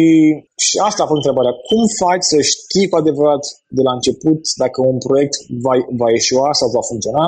și 0.66 0.74
asta 0.88 1.00
a 1.02 1.10
fost 1.10 1.20
întrebarea. 1.22 1.54
Cum 1.68 1.82
faci 2.02 2.26
să 2.32 2.38
știi 2.52 2.88
cu 2.88 2.96
adevărat 3.02 3.42
de 3.76 3.82
la 3.86 3.92
început 3.98 4.40
dacă 4.62 4.78
un 4.92 4.98
proiect 5.06 5.34
va, 5.64 5.74
va 6.00 6.08
ieșua 6.10 6.48
sau 6.58 6.68
va 6.76 6.88
funcționa 6.90 7.26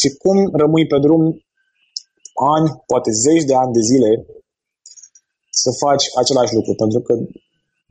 și 0.00 0.08
cum 0.22 0.36
rămâi 0.62 0.86
pe 0.92 0.98
drum 1.04 1.22
ani, 2.54 2.68
poate 2.90 3.10
zeci 3.26 3.48
de 3.50 3.54
ani 3.62 3.76
de 3.78 3.82
zile 3.90 4.10
să 5.62 5.70
faci 5.84 6.04
același 6.22 6.54
lucru. 6.56 6.72
Pentru 6.82 7.00
că, 7.06 7.12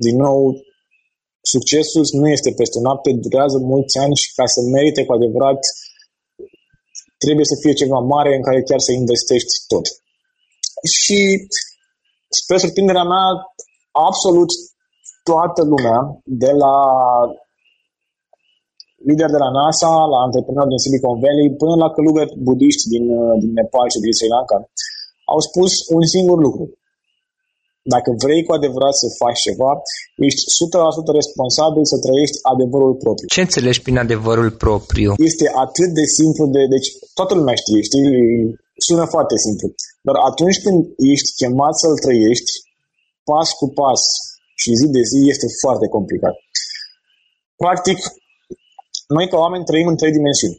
din 0.06 0.16
nou, 0.26 0.40
succesul 1.54 2.04
nu 2.22 2.28
este 2.36 2.50
peste 2.62 2.80
noapte, 2.86 3.10
durează 3.26 3.58
mulți 3.72 3.98
ani 4.04 4.16
și 4.22 4.34
ca 4.38 4.46
să 4.54 4.60
merite 4.76 5.02
cu 5.06 5.14
adevărat 5.14 5.62
trebuie 7.24 7.48
să 7.52 7.56
fie 7.62 7.74
ceva 7.82 8.00
mare 8.14 8.32
în 8.36 8.44
care 8.48 8.68
chiar 8.70 8.82
să 8.88 8.92
investești 8.92 9.54
tot. 9.72 9.86
Și 11.00 11.20
spre 12.40 12.58
surprinderea 12.58 13.06
mea, 13.14 13.26
absolut 14.08 14.52
toată 15.30 15.62
lumea, 15.72 16.00
de 16.44 16.52
la 16.64 16.76
lider 19.08 19.30
de 19.36 19.40
la 19.46 19.52
NASA, 19.60 19.92
la 20.14 20.20
antreprenori 20.26 20.72
din 20.72 20.84
Silicon 20.84 21.18
Valley, 21.24 21.58
până 21.62 21.76
la 21.84 21.92
călugări 21.96 22.38
budiști 22.48 22.86
din, 22.94 23.06
din 23.42 23.52
Nepal 23.60 23.88
și 23.94 24.04
din 24.04 24.14
Sri 24.18 24.34
Lanka, 24.36 24.58
au 25.34 25.40
spus 25.48 25.72
un 25.96 26.04
singur 26.14 26.38
lucru. 26.48 26.66
Dacă 27.94 28.10
vrei 28.24 28.42
cu 28.46 28.52
adevărat 28.54 28.96
să 29.02 29.08
faci 29.22 29.44
ceva, 29.48 29.72
ești 30.28 30.42
100% 31.10 31.20
responsabil 31.20 31.84
să 31.92 31.98
trăiești 32.06 32.38
adevărul 32.54 32.96
propriu. 33.04 33.28
Ce 33.36 33.46
înțelegi 33.48 33.84
prin 33.86 33.98
adevărul 34.06 34.52
propriu? 34.66 35.12
Este 35.30 35.46
atât 35.66 35.90
de 36.00 36.06
simplu 36.18 36.44
de... 36.56 36.62
Deci 36.76 36.88
toată 37.18 37.34
lumea 37.40 37.56
știe, 37.62 37.80
știi? 37.90 38.06
Sună 38.88 39.06
foarte 39.16 39.36
simplu. 39.46 39.68
Dar 40.08 40.16
atunci 40.30 40.58
când 40.64 40.80
ești 41.12 41.30
chemat 41.40 41.74
să-l 41.82 41.98
trăiești, 42.06 42.52
pas 43.30 43.48
cu 43.60 43.68
pas 43.80 44.02
și 44.62 44.70
zi 44.80 44.88
de 44.96 45.04
zi, 45.12 45.20
este 45.34 45.48
foarte 45.64 45.88
complicat. 45.96 46.36
Practic, 47.62 48.00
noi 49.16 49.26
ca 49.30 49.38
oameni 49.46 49.68
trăim 49.70 49.88
în 49.92 49.98
trei 50.00 50.18
dimensiuni. 50.18 50.58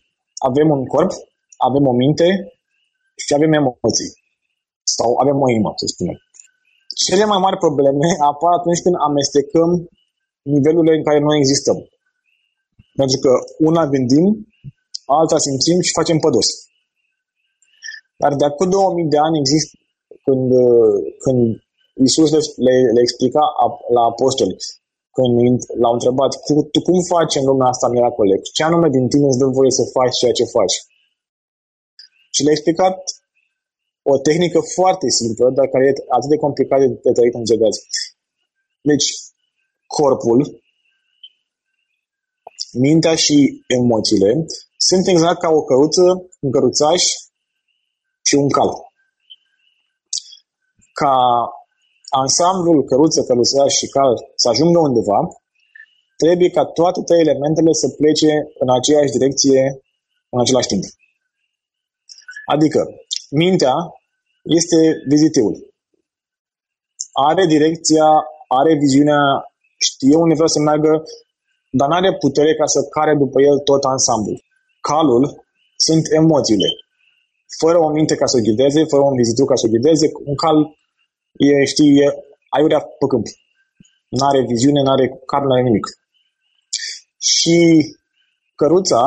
Avem 0.48 0.68
un 0.76 0.84
corp, 0.94 1.10
avem 1.68 1.84
o 1.90 1.94
minte 2.02 2.28
și 3.24 3.34
avem 3.34 3.52
emoții. 3.60 4.10
Sau 4.96 5.08
avem 5.22 5.36
o 5.44 5.48
inimă, 5.52 5.70
să 5.80 5.86
spunem. 5.94 6.18
Cele 7.06 7.24
mai 7.30 7.40
mari 7.44 7.62
probleme 7.64 8.06
apar 8.32 8.52
atunci 8.58 8.82
când 8.84 8.96
amestecăm 9.08 9.70
nivelurile 10.54 10.94
în 10.98 11.04
care 11.08 11.18
noi 11.18 11.36
existăm. 11.38 11.78
Pentru 12.98 13.16
că 13.24 13.30
una 13.68 13.84
gândim, 13.94 14.26
alta 15.18 15.38
simțim 15.46 15.78
și 15.86 15.96
facem 15.98 16.18
pădos. 16.26 16.48
Dar 18.20 18.32
de 18.40 18.44
acum 18.44 18.68
2000 18.70 19.12
de 19.14 19.18
ani 19.26 19.40
există, 19.42 19.74
când, 20.24 20.46
când 21.24 21.40
Iisus 22.02 22.28
le, 22.34 22.40
le, 22.66 22.74
le 22.96 23.00
explica 23.06 23.42
la 23.96 24.02
apostoli, 24.12 24.54
când 25.16 25.32
l-au 25.82 25.92
întrebat, 25.96 26.30
tu 26.74 26.80
cum 26.86 26.98
faci 27.14 27.34
în 27.40 27.44
lumea 27.50 27.68
asta 27.72 27.88
miracole? 27.88 28.34
Ce 28.56 28.62
anume 28.62 28.88
din 28.96 29.08
tine 29.12 29.26
îți 29.28 29.40
dă 29.42 29.46
voie 29.58 29.72
să 29.78 29.92
faci 29.96 30.18
ceea 30.20 30.38
ce 30.38 30.54
faci? 30.56 30.76
Și 32.34 32.42
le-a 32.42 32.56
explicat 32.56 32.96
o 34.12 34.14
tehnică 34.18 34.60
foarte 34.76 35.08
simplă, 35.20 35.46
dar 35.56 35.66
care 35.72 35.84
e 35.86 35.92
atât 36.16 36.30
de 36.30 36.42
complicată 36.44 36.84
de 37.04 37.12
trăit 37.16 37.34
în 37.34 37.44
gegați. 37.50 37.80
Deci, 38.90 39.06
corpul, 39.86 40.62
mintea 42.72 43.14
și 43.14 43.36
emoțiile 43.66 44.30
sunt 44.88 45.06
exact 45.06 45.38
ca 45.40 45.48
o 45.48 45.62
căruță, 45.62 46.06
un 46.40 46.50
căruțaș 46.50 47.02
și 48.22 48.34
un 48.34 48.48
cal. 48.48 48.70
Ca 50.92 51.14
ansamblul 52.20 52.84
căruță, 52.88 53.20
căruțaș 53.28 53.72
și 53.80 53.86
cal 53.96 54.12
să 54.42 54.46
ajungă 54.48 54.78
undeva, 54.78 55.18
trebuie 56.22 56.50
ca 56.56 56.64
toate 56.64 57.00
trei 57.08 57.20
elementele 57.26 57.72
să 57.82 57.86
plece 58.00 58.32
în 58.62 58.68
aceeași 58.78 59.14
direcție 59.16 59.60
în 60.34 60.38
același 60.40 60.70
timp. 60.72 60.84
Adică, 62.54 62.80
mintea 63.42 63.74
este 64.58 64.78
viziteul. 65.12 65.54
Are 67.28 67.44
direcția, 67.46 68.08
are 68.60 68.72
viziunea, 68.84 69.22
știe 69.88 70.16
unde 70.16 70.34
vrea 70.34 70.54
să 70.54 70.60
meargă, 70.60 70.92
dar 71.78 71.88
nu 71.88 71.94
are 71.94 72.16
putere 72.24 72.52
ca 72.60 72.66
să 72.74 72.80
care 72.96 73.12
după 73.24 73.38
el 73.48 73.58
tot 73.58 73.82
ansamblul. 73.94 74.38
Calul 74.88 75.24
sunt 75.86 76.04
emoțiile. 76.20 76.68
Fără 77.60 77.78
o 77.78 77.88
minte 77.98 78.14
ca 78.14 78.26
să 78.26 78.36
o 78.38 78.44
ghideze, 78.46 78.80
fără 78.92 79.02
un 79.02 79.16
vizitiu 79.22 79.44
ca 79.44 79.56
să 79.60 79.66
o 79.66 79.72
ghideze, 79.74 80.06
un 80.30 80.36
cal 80.44 80.56
e, 81.32 81.64
știi, 81.72 81.90
e 82.02 82.06
aiurea 82.56 82.80
pe 83.00 83.06
câmp. 83.10 83.26
Nu 84.16 84.26
are 84.30 84.40
viziune, 84.52 84.80
nu 84.82 84.90
are 84.90 85.06
car, 85.30 85.42
nu 85.44 85.52
are 85.52 85.62
nimic. 85.62 85.86
Și 87.32 87.58
căruța 88.60 89.02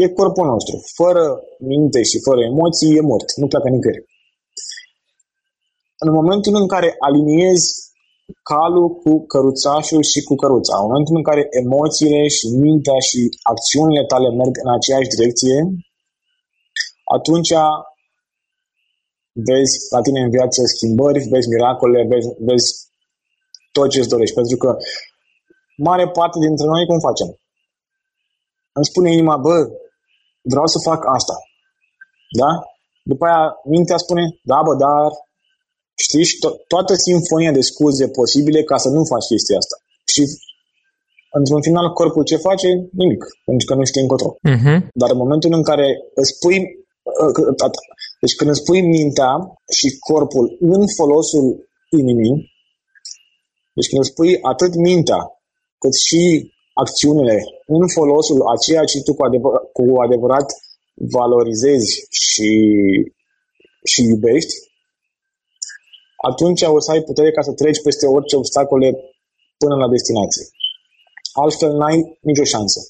e 0.00 0.16
corpul 0.18 0.46
nostru. 0.54 0.74
Fără 0.98 1.24
minte 1.58 2.00
și 2.10 2.16
fără 2.26 2.40
emoții 2.52 2.96
e 2.98 3.08
mort. 3.10 3.28
Nu 3.40 3.46
pleacă 3.46 3.68
nicăieri. 3.68 4.04
În 6.04 6.10
momentul 6.18 6.54
în 6.62 6.68
care 6.74 6.88
aliniezi 7.08 7.68
calul 8.50 8.88
cu 9.02 9.12
căruțașul 9.32 10.02
și 10.12 10.20
cu 10.28 10.34
căruța, 10.42 10.74
în 10.78 10.86
momentul 10.88 11.16
în 11.16 11.26
care 11.30 11.42
emoțiile 11.62 12.22
și 12.36 12.46
mintea 12.64 12.98
și 13.08 13.20
acțiunile 13.52 14.04
tale 14.12 14.28
merg 14.40 14.54
în 14.64 14.70
aceeași 14.76 15.12
direcție, 15.14 15.56
atunci 17.16 17.52
vezi 19.46 19.74
la 19.94 20.00
tine 20.06 20.20
în 20.26 20.30
viață 20.36 20.60
schimbări, 20.74 21.28
vezi 21.32 21.48
miracole, 21.54 22.00
vezi, 22.10 22.28
vezi 22.48 22.68
tot 23.72 23.88
ce 23.90 23.98
îți 24.00 24.12
dorești. 24.14 24.34
Pentru 24.34 24.56
că 24.62 24.70
mare 25.88 26.06
parte 26.18 26.38
dintre 26.46 26.66
noi 26.66 26.86
cum 26.86 26.98
facem? 27.08 27.28
Îmi 28.78 28.88
spune 28.90 29.08
inima, 29.12 29.36
bă, 29.36 29.56
vreau 30.52 30.66
să 30.74 30.78
fac 30.88 31.00
asta. 31.16 31.36
Da? 32.40 32.50
După 33.10 33.24
aia 33.26 33.42
mintea 33.74 33.96
spune, 34.04 34.22
da, 34.50 34.58
bă, 34.66 34.72
dar 34.84 35.02
știi, 36.04 36.24
și 36.30 36.36
to- 36.42 36.58
toată 36.72 36.92
sinfonia 36.94 37.52
de 37.58 37.62
scuze 37.70 38.06
posibile 38.18 38.62
ca 38.70 38.76
să 38.84 38.88
nu 38.96 39.02
faci 39.12 39.26
chestia 39.32 39.56
asta. 39.62 39.76
Și 40.12 40.22
într-un 41.38 41.62
final 41.62 41.86
corpul 41.98 42.24
ce 42.30 42.46
face? 42.48 42.68
Nimic, 43.00 43.22
pentru 43.48 43.64
că 43.66 43.74
nu 43.74 43.84
știe 43.84 44.02
încotro. 44.04 44.30
Uh-huh. 44.52 44.78
Dar 45.00 45.10
în 45.10 45.20
momentul 45.24 45.52
în 45.58 45.64
care 45.70 45.86
îți 46.20 46.38
pui 46.42 46.56
deci 48.20 48.34
când 48.38 48.50
îți 48.50 48.64
pui 48.64 48.80
mintea 48.80 49.32
și 49.78 49.88
corpul 49.98 50.56
în 50.60 50.82
folosul 50.96 51.46
inimii, 52.00 52.36
deci 53.76 53.88
când 53.88 54.02
îți 54.02 54.14
pui 54.14 54.32
atât 54.52 54.74
mintea 54.74 55.20
cât 55.82 55.94
și 56.06 56.22
acțiunile 56.84 57.36
în 57.66 57.88
folosul 57.96 58.38
a 58.52 58.54
ceea 58.66 58.84
ce 58.84 59.02
tu 59.06 59.14
cu 59.14 59.22
adevărat, 59.28 59.62
cu 59.72 59.82
adevărat 60.06 60.48
valorizezi 61.16 61.90
și, 62.10 62.50
și 63.90 64.00
iubești, 64.02 64.54
atunci 66.30 66.62
o 66.62 66.80
să 66.80 66.90
ai 66.90 67.02
putere 67.02 67.30
ca 67.32 67.42
să 67.42 67.52
treci 67.52 67.82
peste 67.82 68.06
orice 68.06 68.36
obstacole 68.36 68.88
până 69.58 69.74
la 69.82 69.88
destinație. 69.88 70.44
Altfel 71.32 71.72
n-ai 71.76 72.18
nicio 72.20 72.44
șansă. 72.44 72.80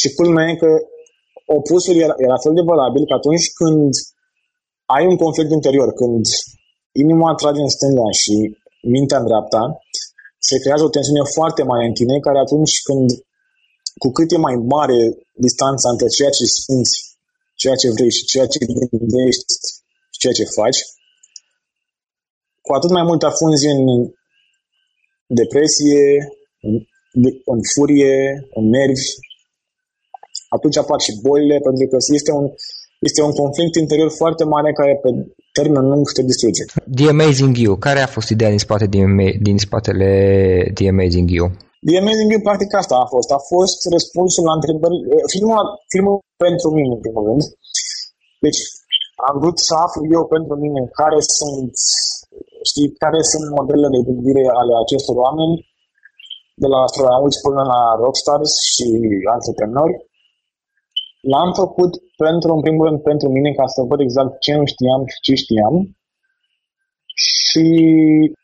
Și 0.00 0.14
culmea 0.14 0.48
e 0.48 0.56
că 0.56 0.70
opusul 1.54 1.96
era, 2.04 2.14
era 2.26 2.36
fel 2.44 2.54
de 2.58 2.68
valabil 2.70 3.04
că 3.06 3.14
atunci 3.14 3.46
când 3.60 3.90
ai 4.96 5.04
un 5.10 5.16
conflict 5.16 5.50
interior, 5.58 5.88
când 6.00 6.24
inima 7.02 7.38
trage 7.40 7.60
în 7.60 7.72
stânga 7.76 8.08
și 8.22 8.34
mintea 8.94 9.18
în 9.18 9.26
dreapta, 9.30 9.62
se 10.48 10.56
creează 10.62 10.84
o 10.84 10.94
tensiune 10.94 11.24
foarte 11.36 11.62
mare 11.70 11.84
în 11.86 11.94
tine, 11.98 12.16
care 12.26 12.38
atunci 12.38 12.74
când, 12.88 13.08
cu 14.02 14.08
cât 14.16 14.28
e 14.32 14.46
mai 14.48 14.56
mare 14.74 14.98
distanța 15.46 15.88
între 15.94 16.08
ceea 16.16 16.32
ce 16.38 16.44
simți, 16.44 16.96
ceea 17.60 17.76
ce 17.80 17.94
vrei 17.96 18.12
și 18.16 18.24
ceea 18.32 18.46
ce 18.52 18.58
gândești 18.90 19.52
și 20.12 20.18
ceea 20.22 20.36
ce 20.38 20.54
faci, 20.58 20.80
cu 22.64 22.72
atât 22.72 22.90
mai 22.90 23.04
mult 23.08 23.22
afunzi 23.22 23.66
în 23.74 23.80
depresie, 25.40 26.04
în, 26.66 26.74
în 27.54 27.60
furie, 27.72 28.16
în 28.58 28.64
nervi, 28.76 29.08
atunci 30.58 30.78
apar 30.82 31.00
și 31.06 31.12
bolile, 31.26 31.56
pentru 31.66 31.84
că 31.90 31.96
este 32.18 32.32
un, 32.38 32.46
este 33.08 33.20
un 33.28 33.32
conflict 33.42 33.74
interior 33.84 34.10
foarte 34.20 34.44
mare 34.54 34.70
care 34.80 34.94
pe 35.02 35.10
termen 35.56 35.84
lung 35.92 36.04
te 36.16 36.22
distruge. 36.30 36.62
The 36.98 37.08
Amazing 37.14 37.54
You. 37.64 37.72
Care 37.86 38.00
a 38.00 38.14
fost 38.16 38.28
ideea 38.34 38.50
din, 38.54 38.62
spate, 38.66 38.86
din, 38.96 39.08
din 39.46 39.56
spatele 39.66 40.10
The 40.78 40.86
Amazing 40.94 41.28
You? 41.38 41.46
The 41.88 41.96
Amazing 42.02 42.28
You, 42.32 42.40
practic 42.48 42.70
asta 42.82 42.94
a 43.04 43.06
fost. 43.14 43.28
A 43.38 43.40
fost 43.52 43.78
răspunsul 43.96 44.44
la 44.48 44.54
întrebări. 44.58 44.96
Filmul, 45.34 45.66
filmul 45.92 46.16
pentru 46.44 46.68
mine, 46.76 46.92
în 46.96 47.02
primul 47.04 47.24
rând. 47.28 47.42
Deci, 48.44 48.60
am 49.28 49.36
vrut 49.42 49.58
să 49.68 49.74
aflu 49.86 50.02
eu 50.16 50.22
pentru 50.34 50.54
mine 50.64 50.80
care 51.00 51.18
sunt, 51.38 51.72
știi, 52.70 52.88
care 53.02 53.20
sunt 53.32 53.44
modelele 53.56 53.88
de 53.94 54.02
gândire 54.08 54.44
ale 54.60 54.72
acestor 54.82 55.16
oameni, 55.26 55.54
de 56.62 56.68
la 56.72 56.78
astronauți 56.86 57.42
până 57.46 57.62
la 57.72 57.80
rockstars 58.02 58.52
și 58.72 58.86
antreprenori 59.36 59.94
L-am 61.32 61.50
făcut 61.62 61.92
pentru, 62.24 62.48
în 62.56 62.62
primul 62.66 62.84
rând, 62.86 62.98
pentru 63.10 63.28
mine, 63.36 63.50
ca 63.58 63.66
să 63.74 63.80
văd 63.90 64.00
exact 64.00 64.32
ce 64.44 64.52
nu 64.58 64.64
știam 64.72 65.02
și 65.12 65.18
ce 65.26 65.34
știam. 65.42 65.74
Și 67.46 67.66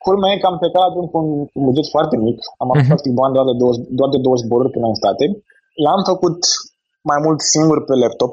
culmea 0.05 0.31
e 0.33 0.43
că 0.43 0.49
am 0.51 0.59
plecat 0.63 0.85
atunci 0.87 1.11
cu 1.13 1.19
un 1.59 1.63
buget 1.67 1.87
foarte 1.95 2.17
mic. 2.27 2.39
Am 2.63 2.69
avut 2.71 2.83
uh-huh. 2.83 2.93
practic 2.93 3.13
bani 3.21 3.35
doar 3.37 3.47
de, 3.51 3.57
două, 3.63 3.75
doar 3.99 4.11
de 4.15 4.21
două 4.25 4.37
zboruri 4.43 4.75
până 4.75 4.87
în 4.91 5.01
state. 5.03 5.25
L-am 5.85 6.03
făcut 6.11 6.39
mai 7.11 7.19
mult 7.25 7.41
singur 7.55 7.79
pe 7.85 7.95
laptop 8.03 8.33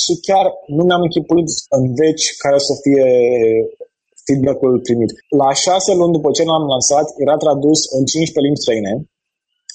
și 0.00 0.12
chiar 0.26 0.46
nu 0.76 0.82
mi-am 0.84 1.06
închipuit 1.06 1.48
în 1.76 1.82
veci 2.00 2.24
care 2.42 2.58
să 2.68 2.72
fie 2.84 3.06
feedback-ul 4.24 4.84
primit. 4.86 5.10
La 5.42 5.50
șase 5.64 5.92
luni 6.00 6.16
după 6.16 6.28
ce 6.36 6.42
l-am 6.50 6.64
lansat, 6.72 7.06
era 7.24 7.36
tradus 7.44 7.80
în 7.96 8.02
15 8.04 8.44
limbi 8.44 8.62
străine. 8.64 8.92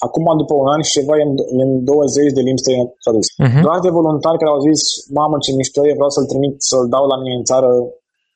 Acum, 0.07 0.25
după 0.41 0.53
un 0.61 0.67
an 0.75 0.81
și 0.87 0.95
ceva, 0.97 1.13
e 1.17 1.23
în 1.63 1.71
20 1.83 2.35
de 2.37 2.41
limbi 2.47 2.61
străine 2.63 2.85
tradus. 3.03 3.27
Uh-huh. 3.31 3.61
Doar 3.65 3.79
de 3.85 3.95
voluntari 3.99 4.39
care 4.41 4.51
au 4.55 4.61
zis, 4.69 4.81
mamă 5.19 5.35
ce 5.43 5.51
mișto 5.51 5.81
e, 5.87 5.99
vreau 5.99 6.11
să-l 6.15 6.31
trimit, 6.31 6.55
să-l 6.69 6.85
dau 6.95 7.05
la 7.11 7.17
mine 7.21 7.35
în 7.39 7.45
țară 7.51 7.71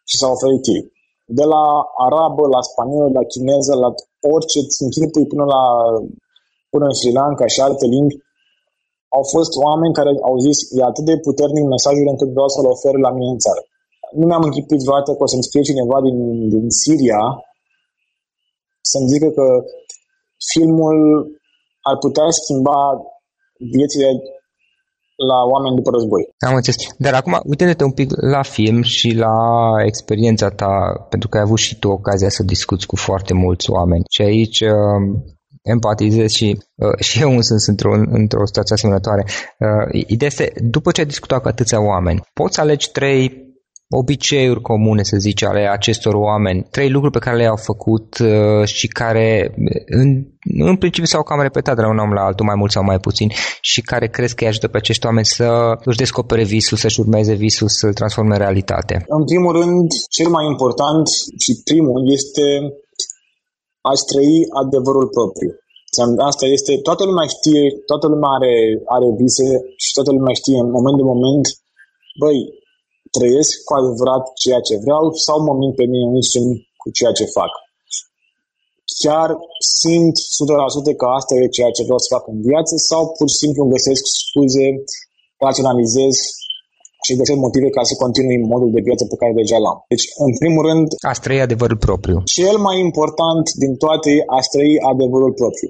și 0.10 0.16
s-au 0.20 0.32
oferit 0.38 0.64
ei. 0.76 0.84
De 1.40 1.46
la 1.54 1.64
arabă, 2.06 2.44
la 2.56 2.62
spaniolă, 2.70 3.10
la 3.20 3.24
chineză, 3.32 3.74
la 3.84 3.90
orice 4.34 4.60
închipui 4.86 5.26
până 5.32 5.46
la 5.54 5.62
până 6.72 6.86
în 6.90 6.96
Sri 7.00 7.12
Lanka 7.20 7.46
și 7.54 7.60
alte 7.68 7.86
limbi, 7.96 8.16
au 9.18 9.24
fost 9.36 9.52
oameni 9.66 9.98
care 10.00 10.12
au 10.30 10.36
zis, 10.48 10.58
e 10.78 10.82
atât 10.92 11.06
de 11.10 11.16
puternic 11.28 11.66
mesajul 11.76 12.08
încât 12.14 12.30
vreau 12.36 12.50
să-l 12.56 12.68
ofer 12.76 12.96
la 13.06 13.12
mine 13.16 13.32
în 13.36 13.42
țară. 13.46 13.62
Nu 14.20 14.26
mi-am 14.26 14.48
închipit 14.50 14.80
vreodată 14.86 15.12
că 15.14 15.24
o 15.24 15.32
să-mi 15.32 15.48
scrie 15.48 15.70
cineva 15.70 15.98
din, 16.08 16.18
din 16.54 16.66
Siria 16.82 17.22
să-mi 18.92 19.10
zică 19.14 19.30
că 19.38 19.46
filmul 20.52 20.98
ar 21.92 21.98
putea 22.06 22.28
schimba 22.40 22.78
viețile 23.76 24.10
la 25.30 25.38
oameni 25.54 25.76
după 25.76 25.90
război. 25.98 26.24
Am 26.48 26.56
înțeles. 26.56 26.78
Dar 26.98 27.14
acum, 27.14 27.40
uite-te 27.44 27.84
un 27.84 27.92
pic 27.92 28.10
la 28.36 28.42
film 28.42 28.82
și 28.82 29.10
la 29.26 29.36
experiența 29.86 30.50
ta, 30.50 31.06
pentru 31.10 31.30
că 31.30 31.38
ai 31.38 31.44
avut 31.44 31.58
și 31.58 31.80
tu 31.80 31.88
ocazia 31.90 32.30
să 32.30 32.44
discuți 32.44 32.86
cu 32.88 32.96
foarte 32.96 33.34
mulți 33.34 33.70
oameni. 33.72 34.04
Și 34.10 34.22
aici 34.22 34.60
um, 34.62 35.24
empatizez 35.62 36.32
și, 36.32 36.58
uh, 36.76 37.00
și 37.08 37.22
eu 37.22 37.42
sunt 37.42 37.62
într-o, 37.68 37.94
într-o 37.94 38.46
situație 38.46 38.76
asemănătoare. 38.76 39.24
Uh, 39.60 40.04
ideea 40.08 40.30
este, 40.34 40.52
după 40.64 40.92
ce 40.92 41.02
ai 41.02 41.08
discutat 41.08 41.42
cu 41.42 41.48
atâția 41.48 41.82
oameni, 41.82 42.22
poți 42.34 42.60
alegi 42.60 42.92
trei 42.92 43.49
obiceiuri 43.90 44.62
comune, 44.62 45.04
să 45.04 45.18
zice, 45.18 45.46
ale 45.46 45.70
acestor 45.78 46.14
oameni, 46.14 46.68
trei 46.72 46.90
lucruri 46.90 47.14
pe 47.14 47.26
care 47.26 47.38
le-au 47.38 47.56
făcut 47.56 48.18
uh, 48.20 48.66
și 48.66 48.88
care 48.88 49.54
în, 50.02 50.08
în 50.70 50.76
principiu 50.78 51.10
s-au 51.10 51.24
cam 51.24 51.42
repetat 51.42 51.76
de 51.76 51.82
la 51.82 51.90
un 51.90 51.98
om 51.98 52.12
la 52.14 52.26
altul, 52.26 52.46
mai 52.46 52.56
mult 52.58 52.72
sau 52.72 52.84
mai 52.84 53.00
puțin, 53.00 53.30
și 53.62 53.82
care 53.82 54.08
crezi 54.08 54.36
că 54.36 54.44
îi 54.44 54.50
ajută 54.50 54.68
pe 54.68 54.78
acești 54.78 55.06
oameni 55.06 55.26
să 55.26 55.48
își 55.84 55.98
descopere 55.98 56.44
visul, 56.44 56.78
să-și 56.78 57.00
urmeze 57.00 57.34
visul, 57.34 57.68
să-l 57.68 57.94
transforme 57.94 58.34
în 58.34 58.42
realitate? 58.46 58.94
În 59.08 59.24
primul 59.26 59.54
rând, 59.60 59.88
cel 60.10 60.30
mai 60.30 60.46
important 60.46 61.08
și 61.44 61.52
primul 61.64 62.12
este 62.18 62.46
a-ți 63.90 64.06
trăi 64.12 64.36
adevărul 64.62 65.08
propriu. 65.18 65.52
Asta 66.32 66.46
este, 66.46 66.72
toată 66.88 67.04
lumea 67.10 67.28
știe, 67.36 67.64
toată 67.90 68.06
lumea 68.14 68.32
are, 68.38 68.54
are 68.96 69.08
vise 69.22 69.50
și 69.84 69.92
toată 69.98 70.12
lumea 70.18 70.34
știe 70.42 70.60
în 70.64 70.70
moment 70.78 70.98
de 71.00 71.06
moment, 71.14 71.46
băi, 72.22 72.40
trăiesc 73.16 73.52
cu 73.66 73.74
adevărat 73.80 74.24
ceea 74.44 74.62
ce 74.68 74.76
vreau 74.84 75.04
sau 75.26 75.38
mă 75.48 75.54
mint 75.62 75.76
pe 75.80 75.86
mine 75.92 76.06
însumi 76.18 76.56
cu 76.82 76.88
ceea 76.98 77.14
ce 77.20 77.26
fac. 77.38 77.52
Chiar 79.02 79.30
simt 79.82 80.16
100% 80.92 81.00
că 81.00 81.06
asta 81.20 81.34
e 81.36 81.56
ceea 81.58 81.72
ce 81.76 81.88
vreau 81.88 82.02
să 82.04 82.14
fac 82.16 82.24
în 82.34 82.40
viață 82.50 82.74
sau 82.90 83.02
pur 83.18 83.28
și 83.32 83.42
simplu 83.44 83.60
îmi 83.62 83.74
găsesc 83.76 84.04
scuze, 84.24 84.68
raționalizez 85.46 86.16
și 87.06 87.18
găsesc 87.20 87.40
motive 87.46 87.70
ca 87.78 87.84
să 87.90 88.02
continui 88.04 88.40
modul 88.54 88.72
de 88.76 88.86
viață 88.88 89.04
pe 89.08 89.20
care 89.22 89.34
deja 89.42 89.58
l-am. 89.64 89.78
Deci, 89.92 90.06
în 90.26 90.32
primul 90.42 90.64
rând... 90.70 90.88
A 91.12 91.14
trăi 91.26 91.46
adevărul 91.48 91.80
propriu. 91.88 92.18
Cel 92.38 92.56
mai 92.68 92.78
important 92.88 93.46
din 93.64 93.74
toate, 93.84 94.12
a 94.38 94.40
trăi 94.54 94.74
adevărul 94.92 95.34
propriu. 95.42 95.70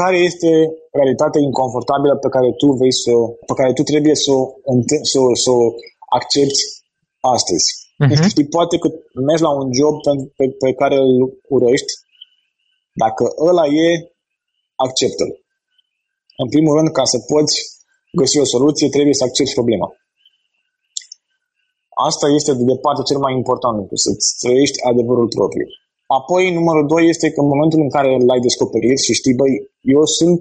Care 0.00 0.18
este 0.28 0.50
realitatea 0.98 1.40
inconfortabilă 1.48 2.14
pe 2.24 2.32
care 2.34 2.48
tu 2.60 2.66
vei 2.80 2.94
să, 3.04 3.12
pe 3.48 3.54
care 3.58 3.70
tu 3.78 3.82
trebuie 3.90 4.16
să, 4.24 4.34
să, 5.10 5.18
să 5.44 5.50
o 5.60 5.62
accepti 6.18 6.62
astăzi. 7.20 7.68
Uh-huh. 8.02 8.28
Știi, 8.28 8.54
poate 8.56 8.78
că 8.78 8.88
mergi 9.28 9.42
la 9.42 9.52
un 9.60 9.68
job 9.78 9.94
pe, 10.04 10.12
pe, 10.36 10.44
pe 10.62 10.72
care 10.80 10.96
îl 10.96 11.40
urăști, 11.48 11.92
dacă 13.02 13.22
ăla 13.48 13.66
e, 13.66 13.88
acceptă-l. 14.74 15.32
În 16.42 16.48
primul 16.48 16.76
rând, 16.76 16.90
ca 16.98 17.04
să 17.12 17.18
poți 17.32 17.54
găsi 18.20 18.38
o 18.38 18.44
soluție, 18.54 18.88
trebuie 18.88 19.14
să 19.14 19.24
accepti 19.24 19.58
problema. 19.58 19.88
Asta 22.08 22.26
este 22.38 22.52
de 22.58 22.64
departe 22.72 23.02
cel 23.10 23.20
mai 23.24 23.34
important 23.40 23.76
lucru, 23.80 23.96
să-ți 23.96 24.28
trăiești 24.42 24.82
adevărul 24.90 25.28
propriu. 25.38 25.66
Apoi, 26.18 26.42
numărul 26.58 26.86
doi 26.86 27.04
este 27.12 27.26
că 27.30 27.40
în 27.40 27.50
momentul 27.52 27.80
în 27.80 27.90
care 27.96 28.10
l-ai 28.28 28.40
descoperit 28.48 28.98
și 29.06 29.12
știi, 29.20 29.38
băi, 29.40 29.52
eu 29.96 30.04
sunt 30.18 30.40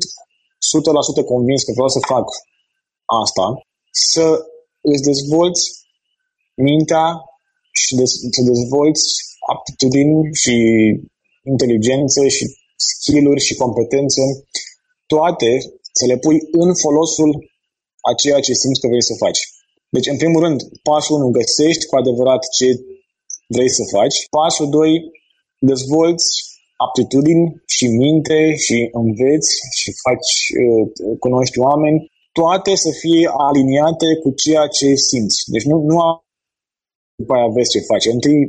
100% 1.24 1.32
convins 1.34 1.62
că 1.64 1.72
vreau 1.78 1.92
să 1.96 2.10
fac 2.14 2.28
asta, 3.24 3.46
să 4.14 4.26
îți 4.92 5.06
dezvolți 5.10 5.64
mintea 6.68 7.06
și 7.80 7.96
de- 7.96 8.14
să 8.36 8.42
dezvolți 8.52 9.06
aptitudini 9.54 10.18
și 10.42 10.56
inteligențe 11.52 12.28
și 12.36 12.46
skill-uri 12.90 13.46
și 13.48 13.60
competențe, 13.64 14.24
toate 15.14 15.50
să 15.98 16.06
le 16.06 16.18
pui 16.18 16.38
în 16.64 16.72
folosul 16.84 17.32
a 18.10 18.12
ceea 18.22 18.40
ce 18.46 18.54
simți 18.54 18.80
că 18.82 18.88
vrei 18.88 19.10
să 19.10 19.16
faci. 19.24 19.42
Deci, 19.96 20.08
în 20.14 20.18
primul 20.18 20.42
rând, 20.46 20.60
pasul 20.84 21.16
1, 21.22 21.30
găsești 21.40 21.86
cu 21.86 21.96
adevărat 21.96 22.42
ce 22.58 22.68
vrei 23.54 23.72
să 23.78 23.84
faci. 23.96 24.18
Pasul 24.38 24.70
2, 24.70 25.12
dezvolți 25.60 26.30
aptitudini 26.86 27.46
și 27.76 27.86
minte 28.04 28.40
și 28.64 28.78
înveți 28.92 29.52
și 29.80 29.90
faci, 30.04 30.34
uh, 30.64 30.84
cunoști 31.20 31.60
oameni, 31.68 32.00
toate 32.32 32.72
să 32.76 32.92
fie 33.02 33.24
aliniate 33.48 34.08
cu 34.22 34.30
ceea 34.44 34.66
ce 34.78 34.88
simți. 35.10 35.40
Deci 35.54 35.66
nu, 35.72 35.78
nu 35.90 35.98
după 37.20 37.32
aia 37.36 37.54
vezi 37.56 37.74
ce 37.74 37.90
faci. 37.92 38.08
Întâi 38.16 38.40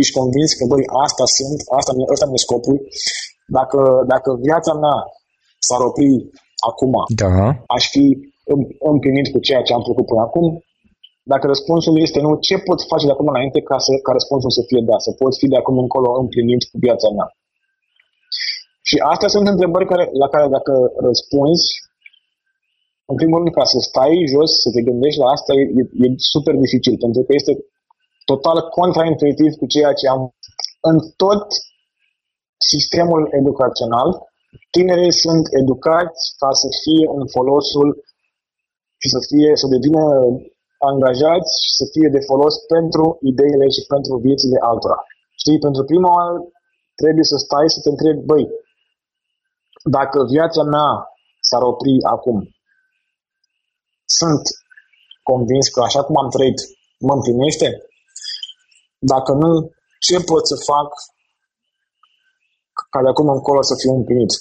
ești 0.00 0.16
convins 0.20 0.50
că, 0.58 0.64
băi, 0.72 0.84
asta 1.04 1.24
sunt, 1.36 1.58
asta 1.78 1.92
mi 1.96 2.08
ăsta 2.14 2.26
mi 2.32 2.44
scopul. 2.46 2.76
Dacă, 3.56 3.80
dacă 4.12 4.30
viața 4.48 4.72
mea 4.82 4.96
s-ar 5.66 5.80
opri 5.88 6.10
acum, 6.70 6.94
da. 7.22 7.28
aș 7.76 7.84
fi 7.94 8.04
împlinit 8.92 9.26
cu 9.32 9.38
ceea 9.46 9.62
ce 9.66 9.72
am 9.72 9.84
făcut 9.90 10.06
până 10.10 10.22
acum, 10.28 10.46
dacă 11.32 11.44
răspunsul 11.52 11.94
este 12.06 12.18
nu, 12.24 12.30
ce 12.48 12.56
pot 12.68 12.78
face 12.92 13.06
de 13.06 13.14
acum 13.14 13.28
înainte 13.34 13.60
ca, 13.68 13.78
să, 13.86 13.92
ca 14.06 14.12
răspunsul 14.18 14.52
să 14.58 14.62
fie 14.68 14.82
da, 14.90 14.96
să 15.06 15.10
pot 15.20 15.32
fi 15.40 15.46
de 15.52 15.58
acum 15.58 15.76
încolo 15.84 16.08
împlinit 16.22 16.62
cu 16.70 16.76
viața 16.86 17.08
mea. 17.16 17.28
Și 18.88 18.96
astea 19.12 19.28
sunt 19.34 19.46
întrebări 19.48 19.90
care, 19.92 20.04
la 20.22 20.28
care 20.34 20.46
dacă 20.56 20.72
răspunzi, 21.08 21.66
în 23.10 23.16
primul 23.20 23.38
rând, 23.40 23.52
ca 23.58 23.64
să 23.72 23.78
stai 23.88 24.30
jos, 24.34 24.50
să 24.64 24.68
te 24.74 24.80
gândești 24.88 25.20
la 25.22 25.28
asta, 25.36 25.50
e, 25.60 25.62
e 26.04 26.06
super 26.32 26.54
dificil, 26.64 26.94
pentru 27.04 27.20
că 27.26 27.32
este 27.34 27.52
total 28.30 28.58
contraintuitiv 28.78 29.50
cu 29.60 29.66
ceea 29.74 29.92
ce 30.00 30.06
am 30.14 30.22
în 30.90 30.96
tot 31.22 31.46
sistemul 32.72 33.22
educațional. 33.40 34.08
Tinerii 34.76 35.14
sunt 35.24 35.44
educați 35.62 36.22
ca 36.40 36.50
să 36.62 36.68
fie 36.82 37.04
în 37.18 37.24
folosul 37.36 37.88
și 39.00 39.08
să, 39.14 39.20
fie, 39.28 39.50
să 39.60 39.66
devină 39.74 40.04
angajați 40.90 41.52
și 41.64 41.70
să 41.78 41.84
fie 41.94 42.08
de 42.16 42.24
folos 42.28 42.54
pentru 42.74 43.04
ideile 43.30 43.66
și 43.76 43.82
pentru 43.92 44.14
viețile 44.26 44.58
altora. 44.70 44.98
Știi, 45.42 45.64
pentru 45.66 45.82
prima 45.90 46.10
oară 46.18 46.36
trebuie 47.00 47.26
să 47.32 47.36
stai 47.44 47.68
să 47.74 47.78
te 47.80 47.90
întrebi, 47.94 48.28
băi, 48.30 48.44
dacă 49.96 50.18
viața 50.34 50.62
mea 50.74 50.90
s-ar 51.48 51.62
opri 51.72 51.94
acum, 52.14 52.38
sunt 54.18 54.44
convins 55.30 55.66
că 55.74 55.80
așa 55.80 56.00
cum 56.06 56.16
am 56.22 56.30
trăit 56.34 56.58
mă 57.06 57.12
împlinește? 57.14 57.68
Dacă 59.12 59.30
nu, 59.42 59.50
ce 60.06 60.16
pot 60.30 60.44
să 60.50 60.56
fac 60.70 60.88
ca 62.92 62.98
de 63.04 63.08
acum 63.08 63.28
încolo 63.38 63.60
să 63.70 63.74
fiu 63.80 63.92
împlinit? 64.00 64.32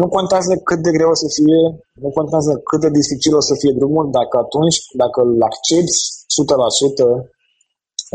Nu 0.00 0.06
contează 0.16 0.52
cât 0.68 0.80
de 0.86 0.90
greu 0.96 1.10
o 1.14 1.20
să 1.22 1.28
fie, 1.36 1.60
nu 2.02 2.10
contează 2.18 2.52
cât 2.68 2.80
de 2.84 2.90
dificil 2.98 3.34
o 3.40 3.44
să 3.48 3.54
fie 3.60 3.72
drumul, 3.80 4.06
dacă 4.18 4.34
atunci, 4.44 4.78
dacă 5.02 5.18
îl 5.26 5.42
accepti 5.50 5.98
100% 6.36 7.36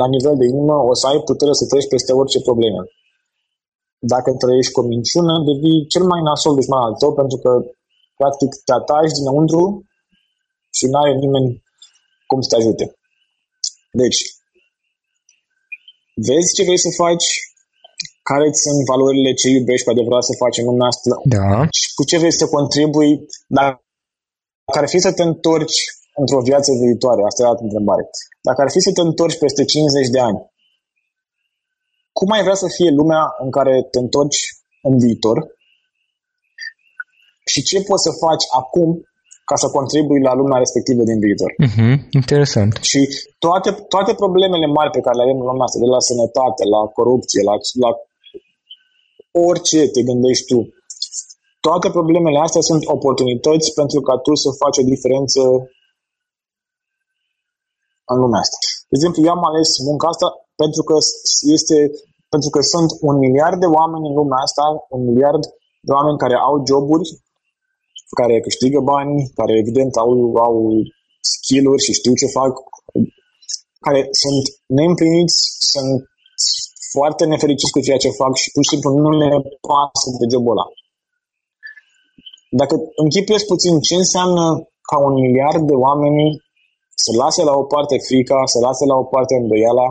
la 0.02 0.08
nivel 0.16 0.36
de 0.42 0.46
inimă, 0.54 0.76
o 0.92 0.94
să 1.00 1.04
ai 1.08 1.20
putere 1.30 1.54
să 1.60 1.66
treci 1.72 1.92
peste 1.94 2.12
orice 2.22 2.40
probleme. 2.48 2.82
Dacă 4.14 4.30
trăiești 4.44 4.74
cu 4.74 4.80
o 4.82 4.90
minciună, 4.94 5.34
devii 5.48 5.88
cel 5.94 6.06
mai 6.12 6.22
nasol 6.28 6.56
dușman 6.58 6.84
al 6.88 6.96
tău, 7.02 7.12
pentru 7.20 7.38
că 7.44 7.52
practic 8.20 8.50
te 8.66 8.74
ataci 8.80 9.18
dinăuntru 9.18 9.64
și 10.78 10.86
nu 10.92 10.98
are 11.04 11.14
nimeni 11.24 11.50
cum 12.30 12.40
să 12.42 12.50
te 12.50 12.56
ajute. 12.62 12.86
Deci, 14.02 14.20
vezi 16.28 16.54
ce 16.56 16.64
vrei 16.68 16.86
să 16.86 16.92
faci, 17.04 17.28
care 18.30 18.48
sunt 18.64 18.80
valorile 18.92 19.32
ce 19.40 19.48
iubești 19.50 19.86
cu 19.86 19.92
adevărat 19.92 20.24
să 20.30 20.42
faci 20.44 20.58
în 20.62 20.66
lumea 20.70 20.88
asta 20.94 21.16
da. 21.36 21.48
și 21.80 21.88
cu 21.98 22.04
ce 22.10 22.18
vrei 22.22 22.40
să 22.42 22.46
contribui, 22.56 23.12
dacă 23.58 24.80
ar 24.80 24.88
fi 24.94 25.00
să 25.06 25.12
te 25.18 25.24
întorci 25.32 25.80
într-o 26.22 26.42
viață 26.50 26.70
viitoare, 26.84 27.22
asta 27.24 27.42
e 27.42 27.52
altă 27.52 27.64
întrebare, 27.64 28.04
dacă 28.48 28.60
ar 28.62 28.70
fi 28.76 28.80
să 28.88 28.92
te 28.92 29.02
întorci 29.02 29.42
peste 29.44 29.64
50 29.66 30.08
de 30.16 30.20
ani, 30.20 30.40
cum 32.18 32.30
ai 32.32 32.42
vrea 32.42 32.60
să 32.64 32.68
fie 32.78 32.90
lumea 33.00 33.24
în 33.44 33.50
care 33.52 33.74
te 33.92 34.00
întorci 34.00 34.42
în 34.82 34.98
viitor 35.04 35.38
și 37.52 37.60
ce 37.70 37.78
poți 37.88 38.06
să 38.08 38.12
faci 38.26 38.46
acum 38.62 38.90
ca 39.50 39.56
să 39.62 39.68
contribui 39.78 40.22
la 40.28 40.34
lumea 40.40 40.64
respectivă 40.64 41.02
din 41.10 41.20
viitor. 41.26 41.52
Uh-huh. 41.68 41.96
Interesant. 42.22 42.74
Și 42.92 43.00
toate, 43.46 43.70
toate 43.94 44.12
problemele 44.22 44.68
mari 44.78 44.96
pe 44.96 45.04
care 45.06 45.16
le 45.18 45.26
avem 45.26 45.40
în 45.42 45.48
lumea 45.52 45.68
asta, 45.68 45.84
de 45.84 45.90
la 45.96 46.02
sănătate, 46.10 46.62
la 46.76 46.82
corupție, 46.98 47.42
la, 47.50 47.56
la 47.84 47.92
orice 49.50 49.80
te 49.94 50.02
gândești 50.10 50.46
tu, 50.52 50.60
toate 51.68 51.88
problemele 51.98 52.40
astea 52.40 52.64
sunt 52.70 52.82
oportunități 52.98 53.68
pentru 53.80 54.00
ca 54.08 54.16
tu 54.26 54.34
să 54.44 54.50
faci 54.62 54.78
o 54.82 54.90
diferență 54.94 55.42
în 58.12 58.18
lumea 58.24 58.42
asta. 58.46 58.58
De 58.90 58.96
exemplu, 58.98 59.20
eu 59.28 59.34
am 59.38 59.46
ales 59.50 59.70
munca 59.90 60.08
asta 60.14 60.28
pentru 60.62 60.82
că 60.88 60.96
este 61.56 61.78
pentru 62.34 62.50
că 62.54 62.60
sunt 62.74 62.90
un 63.10 63.16
miliard 63.26 63.58
de 63.64 63.70
oameni 63.80 64.08
în 64.10 64.16
lumea 64.20 64.40
asta, 64.48 64.64
un 64.96 65.02
miliard 65.10 65.44
de 65.88 65.92
oameni 65.98 66.22
care 66.24 66.36
au 66.50 66.56
joburi, 66.70 67.08
care 68.20 68.46
câștigă 68.48 68.80
bani, 68.94 69.14
care 69.40 69.54
evident 69.64 69.94
au, 70.04 70.12
au 70.48 70.56
skill-uri 71.34 71.84
și 71.86 71.98
știu 72.00 72.14
ce 72.22 72.36
fac, 72.38 72.52
care 73.86 74.02
sunt 74.24 74.44
neîmpliniți, 74.78 75.38
sunt 75.72 75.92
foarte 76.96 77.24
nefericiți 77.26 77.76
cu 77.76 77.82
ceea 77.88 78.04
ce 78.04 78.20
fac 78.22 78.34
și 78.42 78.52
pur 78.54 78.64
și 78.64 78.74
simplu 78.74 78.90
nu 79.04 79.12
le 79.22 79.30
pasă 79.68 80.08
de 80.22 80.26
jobul 80.32 80.54
ăla. 80.56 80.68
Dacă 82.62 82.76
închipuiesc 83.04 83.46
puțin 83.54 83.74
ce 83.88 83.96
înseamnă 84.04 84.44
ca 84.90 84.98
un 85.08 85.14
miliard 85.26 85.64
de 85.72 85.78
oameni 85.88 86.24
să 87.04 87.10
lase 87.22 87.42
la 87.50 87.54
o 87.62 87.64
parte 87.74 87.96
frica, 88.08 88.40
să 88.54 88.58
lase 88.68 88.84
la 88.92 88.96
o 89.04 89.06
parte 89.14 89.34
îndoiala 89.36 89.88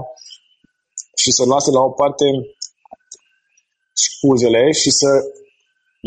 și 1.23 1.31
să 1.37 1.43
lase 1.53 1.71
la 1.71 1.83
o 1.89 1.91
parte 2.01 2.27
scuzele 4.05 4.63
și 4.81 4.91
să 5.01 5.09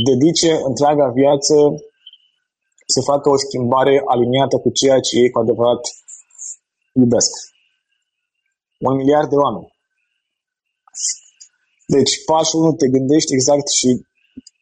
dedice 0.10 0.52
întreaga 0.69 1.08
viață 1.21 1.56
să 2.93 3.00
facă 3.02 3.30
o 3.30 3.38
schimbare 3.38 4.02
aliniată 4.13 4.56
cu 4.63 4.69
ceea 4.80 5.00
ce 5.00 5.13
ei 5.17 5.30
cu 5.30 5.39
adevărat 5.39 5.82
iubesc. 7.02 7.32
Un 8.88 8.96
miliard 8.96 9.30
de 9.30 9.36
oameni. 9.36 9.72
Deci, 11.96 12.13
pasul 12.26 12.60
1 12.62 12.74
te 12.82 12.88
gândești 12.96 13.34
exact 13.34 13.67
și 13.80 13.89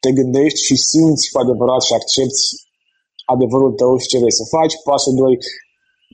te 0.04 0.12
gândești 0.12 0.60
și 0.68 0.76
simți 0.90 1.30
cu 1.32 1.38
adevărat 1.44 1.82
și 1.88 1.94
accepti 2.00 2.44
adevărul 3.34 3.74
tău 3.82 3.94
și 4.02 4.10
ce 4.12 4.18
vrei 4.22 4.40
să 4.40 4.46
faci. 4.56 4.74
Pasul 4.90 5.14
2 5.16 5.38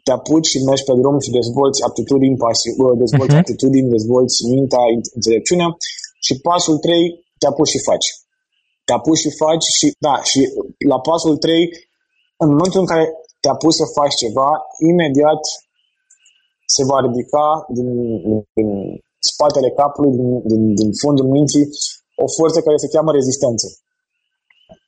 te 0.05 0.11
apuci 0.19 0.51
și 0.51 0.65
mergi 0.69 0.87
pe 0.87 0.93
drum 1.01 1.17
și 1.25 1.35
dezvolți 1.39 1.83
aptitudini, 1.87 2.37
pasi- 2.43 2.75
uh, 2.83 2.95
dezvolți 3.03 3.35
uh-huh. 3.35 3.43
aptitudini, 3.43 3.93
dezvolți 3.97 4.37
mintea, 4.53 4.83
înțelepciunea 5.17 5.69
și 6.25 6.33
pasul 6.47 6.77
3 6.77 7.25
te 7.39 7.45
apuci 7.51 7.73
și 7.73 7.79
faci. 7.89 8.07
Te 8.87 8.93
apuci 8.99 9.23
și 9.23 9.31
faci 9.41 9.65
și, 9.77 9.87
da, 10.07 10.15
și 10.29 10.39
la 10.91 10.99
pasul 11.07 11.35
3, 11.37 11.69
în 12.43 12.49
momentul 12.55 12.79
în 12.83 12.89
care 12.91 13.05
te 13.41 13.49
apuci 13.49 13.79
să 13.81 13.85
faci 13.97 14.15
ceva, 14.23 14.49
imediat 14.89 15.41
se 16.75 16.83
va 16.89 16.97
ridica 17.05 17.47
din, 17.75 17.89
din 18.57 18.69
spatele 19.29 19.69
capului, 19.79 20.13
din, 20.19 20.29
din, 20.49 20.61
din 20.79 20.89
fundul 21.01 21.27
minții, 21.35 21.65
o 22.23 22.27
forță 22.37 22.57
care 22.61 22.77
se 22.83 22.91
cheamă 22.93 23.11
rezistență. 23.11 23.67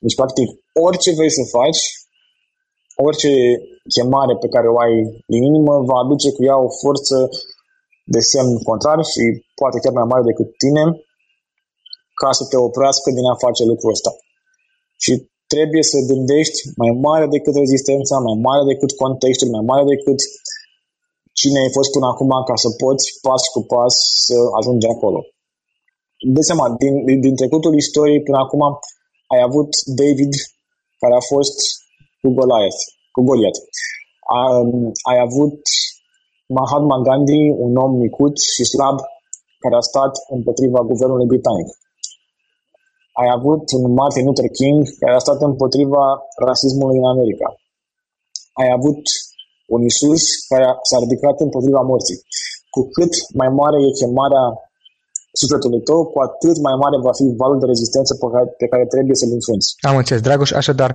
Deci, 0.04 0.18
practic, 0.20 0.48
orice 0.86 1.10
vrei 1.18 1.36
să 1.38 1.42
faci, 1.56 1.82
orice 3.06 3.32
chemare 3.94 4.34
pe 4.42 4.48
care 4.54 4.68
o 4.68 4.78
ai 4.84 4.94
din 5.32 5.42
inimă 5.50 5.74
va 5.90 5.96
aduce 6.00 6.28
cu 6.36 6.42
ea 6.48 6.56
o 6.66 6.70
forță 6.82 7.16
de 8.14 8.20
semn 8.30 8.52
contrar 8.68 8.98
și 9.12 9.22
poate 9.60 9.78
chiar 9.82 9.94
mai 9.98 10.10
mare 10.10 10.24
decât 10.30 10.48
tine 10.62 10.84
ca 12.20 12.30
să 12.38 12.44
te 12.50 12.56
oprească 12.66 13.08
din 13.16 13.26
a 13.32 13.34
face 13.44 13.62
lucrul 13.64 13.94
ăsta. 13.96 14.10
Și 15.04 15.12
trebuie 15.52 15.84
să 15.92 16.08
gândești 16.10 16.58
mai 16.80 16.92
mare 17.06 17.26
decât 17.36 17.54
rezistența, 17.62 18.14
mai 18.28 18.36
mare 18.48 18.62
decât 18.72 18.90
contextul, 19.02 19.48
mai 19.56 19.64
mare 19.70 19.84
decât 19.94 20.18
cine 21.40 21.58
ai 21.64 21.72
fost 21.76 21.90
până 21.94 22.06
acum 22.12 22.32
ca 22.48 22.56
să 22.64 22.68
poți 22.82 23.06
pas 23.26 23.42
cu 23.54 23.60
pas 23.72 23.94
să 24.26 24.36
ajungi 24.58 24.86
acolo. 24.94 25.20
De 26.36 26.42
seama, 26.48 26.66
din, 26.82 27.20
din 27.24 27.34
trecutul 27.40 27.74
istoriei 27.82 28.26
până 28.26 28.38
acum 28.40 28.62
ai 29.32 29.40
avut 29.48 29.70
David 30.00 30.32
care 31.00 31.14
a 31.16 31.24
fost 31.32 31.56
cu 32.20 32.28
Goliath, 32.38 32.82
cu 33.14 33.20
Goliath. 33.28 33.60
Um, 34.36 34.90
ai 35.10 35.18
avut 35.26 35.60
Mahatma 36.58 36.96
Gandhi, 37.06 37.42
un 37.66 37.72
om 37.84 37.92
micut 38.04 38.34
și 38.54 38.64
slab, 38.72 38.98
care 39.62 39.74
a 39.76 39.88
stat 39.90 40.12
împotriva 40.36 40.80
guvernului 40.90 41.30
britanic. 41.32 41.68
Ai 43.20 43.28
avut 43.38 43.64
un 43.76 43.84
Martin 44.00 44.24
Luther 44.26 44.48
King, 44.58 44.80
care 45.00 45.14
a 45.16 45.24
stat 45.26 45.40
împotriva 45.50 46.04
rasismului 46.48 46.98
în 47.02 47.06
America. 47.14 47.48
Ai 48.60 48.68
avut 48.78 49.02
un 49.74 49.80
Isus 49.90 50.22
care 50.50 50.66
s-a 50.88 50.98
ridicat 51.04 51.36
împotriva 51.46 51.80
morții. 51.90 52.18
Cu 52.74 52.80
cât 52.96 53.12
mai 53.40 53.50
mare 53.60 53.78
e 53.86 53.98
chemarea 54.00 54.44
sufletului 55.40 55.82
tău, 55.88 56.00
cu 56.12 56.18
atât 56.28 56.56
mai 56.66 56.76
mare 56.82 56.96
va 57.06 57.12
fi 57.18 57.26
valul 57.42 57.58
de 57.62 57.70
rezistență 57.72 58.12
pe 58.20 58.26
care, 58.32 58.46
pe 58.60 58.66
care 58.72 58.84
trebuie 58.94 59.16
să-l 59.20 59.32
înfrunți. 59.38 59.68
Am 59.88 59.96
înțeles, 60.00 60.22
Dragoș. 60.26 60.50
Așadar, 60.60 60.90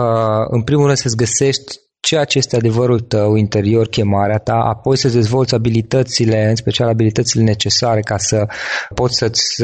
uh, 0.00 0.44
în 0.56 0.62
primul 0.68 0.86
rând 0.88 1.00
să-ți 1.02 1.20
găsești 1.24 1.70
ceea 2.08 2.24
ce 2.24 2.38
este 2.38 2.56
adevărul 2.56 3.00
tău 3.00 3.34
interior, 3.34 3.86
chemarea 3.88 4.38
ta, 4.38 4.58
apoi 4.74 4.96
să 4.96 5.08
dezvolți 5.08 5.54
abilitățile, 5.54 6.48
în 6.48 6.56
special 6.56 6.88
abilitățile 6.88 7.42
necesare 7.42 8.00
ca 8.00 8.16
să 8.16 8.46
poți 8.94 9.16
să-ți 9.16 9.62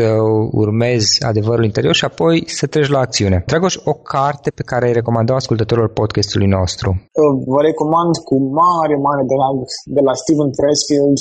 urmezi 0.51 1.25
adevărul 1.31 1.65
interior 1.65 1.95
și 1.95 2.05
apoi 2.05 2.45
să 2.47 2.67
treci 2.67 2.89
la 2.89 2.99
acțiune. 2.99 3.43
Dragoș, 3.47 3.75
o 3.85 3.93
carte 3.93 4.51
pe 4.51 4.63
care 4.63 4.87
ai 4.87 4.93
recomandat 4.93 5.37
ascultătorilor 5.37 5.91
podcastului 5.93 6.47
nostru? 6.47 6.89
Vă 7.47 7.61
recomand 7.63 8.15
cu 8.29 8.37
mare, 8.61 8.95
mare 9.09 9.23
drag 9.35 9.57
de 9.97 10.01
la 10.09 10.15
Steven 10.15 10.51
Pressfield 10.59 11.19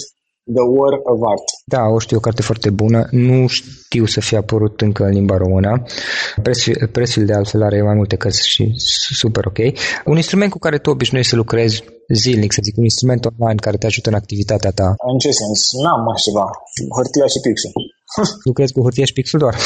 The 0.55 0.65
War 0.77 0.93
of 1.03 1.19
Art. 1.31 1.47
Da, 1.65 1.81
o 1.95 1.99
știu, 1.99 2.17
o 2.17 2.19
carte 2.19 2.41
foarte 2.41 2.69
bună. 2.69 3.07
Nu 3.11 3.47
știu 3.47 4.05
să 4.05 4.19
fie 4.19 4.37
apărut 4.37 4.81
încă 4.81 5.03
în 5.03 5.09
limba 5.09 5.37
română. 5.37 5.83
Presul 6.91 7.25
de 7.25 7.33
altfel 7.33 7.63
are 7.63 7.81
mai 7.81 7.95
multe 7.95 8.15
cărți 8.15 8.47
și 8.47 8.73
super 9.21 9.45
ok. 9.45 9.59
Un 10.05 10.15
instrument 10.15 10.51
cu 10.51 10.59
care 10.59 10.77
tu 10.77 10.89
obișnuiești 10.89 11.31
să 11.31 11.37
lucrezi 11.37 11.83
zilnic, 12.13 12.51
să 12.53 12.59
zic, 12.63 12.77
un 12.77 12.83
instrument 12.83 13.25
online 13.25 13.59
care 13.65 13.77
te 13.77 13.85
ajută 13.85 14.09
în 14.09 14.15
activitatea 14.15 14.71
ta. 14.71 14.95
În 15.11 15.17
ce 15.17 15.31
sens? 15.31 15.59
N-am 15.83 16.01
mai 16.03 16.15
ceva. 16.25 16.45
Hârtia 16.95 17.25
și 17.33 17.39
pixul. 17.45 17.71
Lucrezi 18.49 18.73
cu 18.73 18.81
hârtie 18.81 19.05
și 19.05 19.13
pixul 19.13 19.39
doar? 19.39 19.55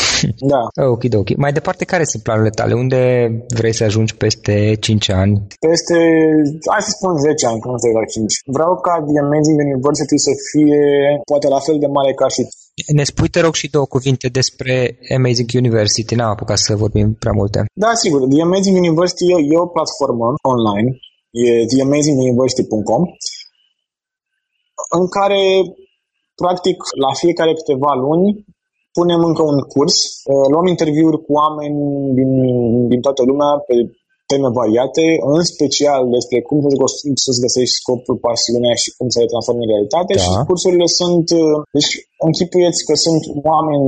Da. 0.54 0.62
ok, 0.94 1.04
ok. 1.24 1.30
Mai 1.44 1.54
departe, 1.58 1.86
care 1.86 2.04
sunt 2.04 2.24
planurile 2.24 2.58
tale? 2.60 2.74
Unde 2.74 3.02
vrei 3.60 3.74
să 3.74 3.84
ajungi 3.84 4.16
peste 4.16 4.56
5 4.80 5.10
ani? 5.10 5.34
Peste, 5.68 5.98
hai 6.72 6.82
să 6.88 6.92
spun 6.98 7.14
10 7.18 7.46
ani, 7.50 7.60
nu 7.64 7.72
la 8.00 8.06
5. 8.06 8.34
Vreau 8.58 8.74
ca 8.86 8.94
The 9.10 9.20
Amazing 9.26 9.60
University 9.68 10.16
să 10.28 10.32
fie 10.50 10.82
poate 11.32 11.48
la 11.56 11.60
fel 11.68 11.78
de 11.84 11.90
mare 11.98 12.14
ca 12.22 12.28
și 12.36 12.42
ne 12.98 13.04
spui, 13.04 13.30
te 13.30 13.40
rog, 13.40 13.54
și 13.54 13.74
două 13.76 13.86
cuvinte 13.86 14.28
despre 14.28 14.98
Amazing 15.18 15.50
University. 15.64 16.16
N-am 16.16 16.30
apucat 16.30 16.58
să 16.58 16.76
vorbim 16.76 17.08
prea 17.24 17.32
multe. 17.32 17.60
Da, 17.74 17.92
sigur. 17.94 18.20
The 18.28 18.42
Amazing 18.42 18.78
University 18.78 19.26
e, 19.32 19.36
e 19.54 19.58
o 19.66 19.74
platformă 19.76 20.28
online, 20.54 20.90
e 21.44 21.66
theamazinguniversity.com, 21.72 23.04
în 25.00 25.06
care 25.18 25.42
Practic, 26.44 26.78
la 27.06 27.12
fiecare 27.22 27.54
câteva 27.60 27.92
luni 28.06 28.28
punem 28.98 29.22
încă 29.30 29.44
un 29.52 29.60
curs, 29.74 29.96
uh, 30.32 30.46
luăm 30.54 30.68
interviuri 30.74 31.24
cu 31.26 31.32
oameni 31.42 31.80
din, 32.18 32.32
din 32.92 33.02
toată 33.06 33.22
lumea 33.30 33.52
pe 33.68 33.76
teme 34.30 34.50
variate, 34.62 35.06
în 35.36 35.44
special 35.54 36.02
despre 36.18 36.38
cum 36.48 36.58
să-ți 37.24 37.44
găsești 37.46 37.80
scopul, 37.82 38.18
pasiunea 38.28 38.76
și 38.82 38.90
cum 38.98 39.08
să 39.14 39.18
le 39.20 39.32
transformi 39.32 39.64
în 39.66 39.72
realitate. 39.74 40.14
Da. 40.16 40.22
și 40.24 40.32
cursurile 40.50 40.88
sunt, 41.00 41.28
uh, 41.42 41.58
deci 41.78 41.92
închipuieți 42.28 42.82
că 42.88 42.94
sunt 43.06 43.24
oameni 43.50 43.86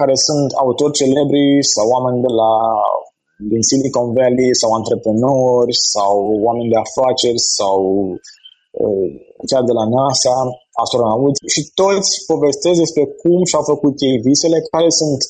care 0.00 0.14
sunt 0.26 0.48
autori 0.64 0.98
celebri 1.00 1.44
sau 1.74 1.84
oameni 1.94 2.24
de 2.26 2.32
la 2.40 2.52
din 3.50 3.62
Silicon 3.68 4.08
Valley 4.16 4.50
sau 4.60 4.70
antreprenori 4.78 5.74
sau 5.94 6.14
oameni 6.46 6.72
de 6.72 6.78
afaceri 6.86 7.40
sau 7.58 7.78
uh, 8.82 9.08
chiar 9.48 9.62
de 9.70 9.74
la 9.78 9.84
NASA 9.96 10.36
astronauți 10.82 11.40
și 11.54 11.60
toți 11.82 12.10
povestesc 12.32 12.78
despre 12.84 13.04
cum 13.20 13.40
și-au 13.50 13.64
făcut 13.72 13.94
ei 14.08 14.16
visele, 14.28 14.58
care 14.72 14.90
sunt 15.00 15.20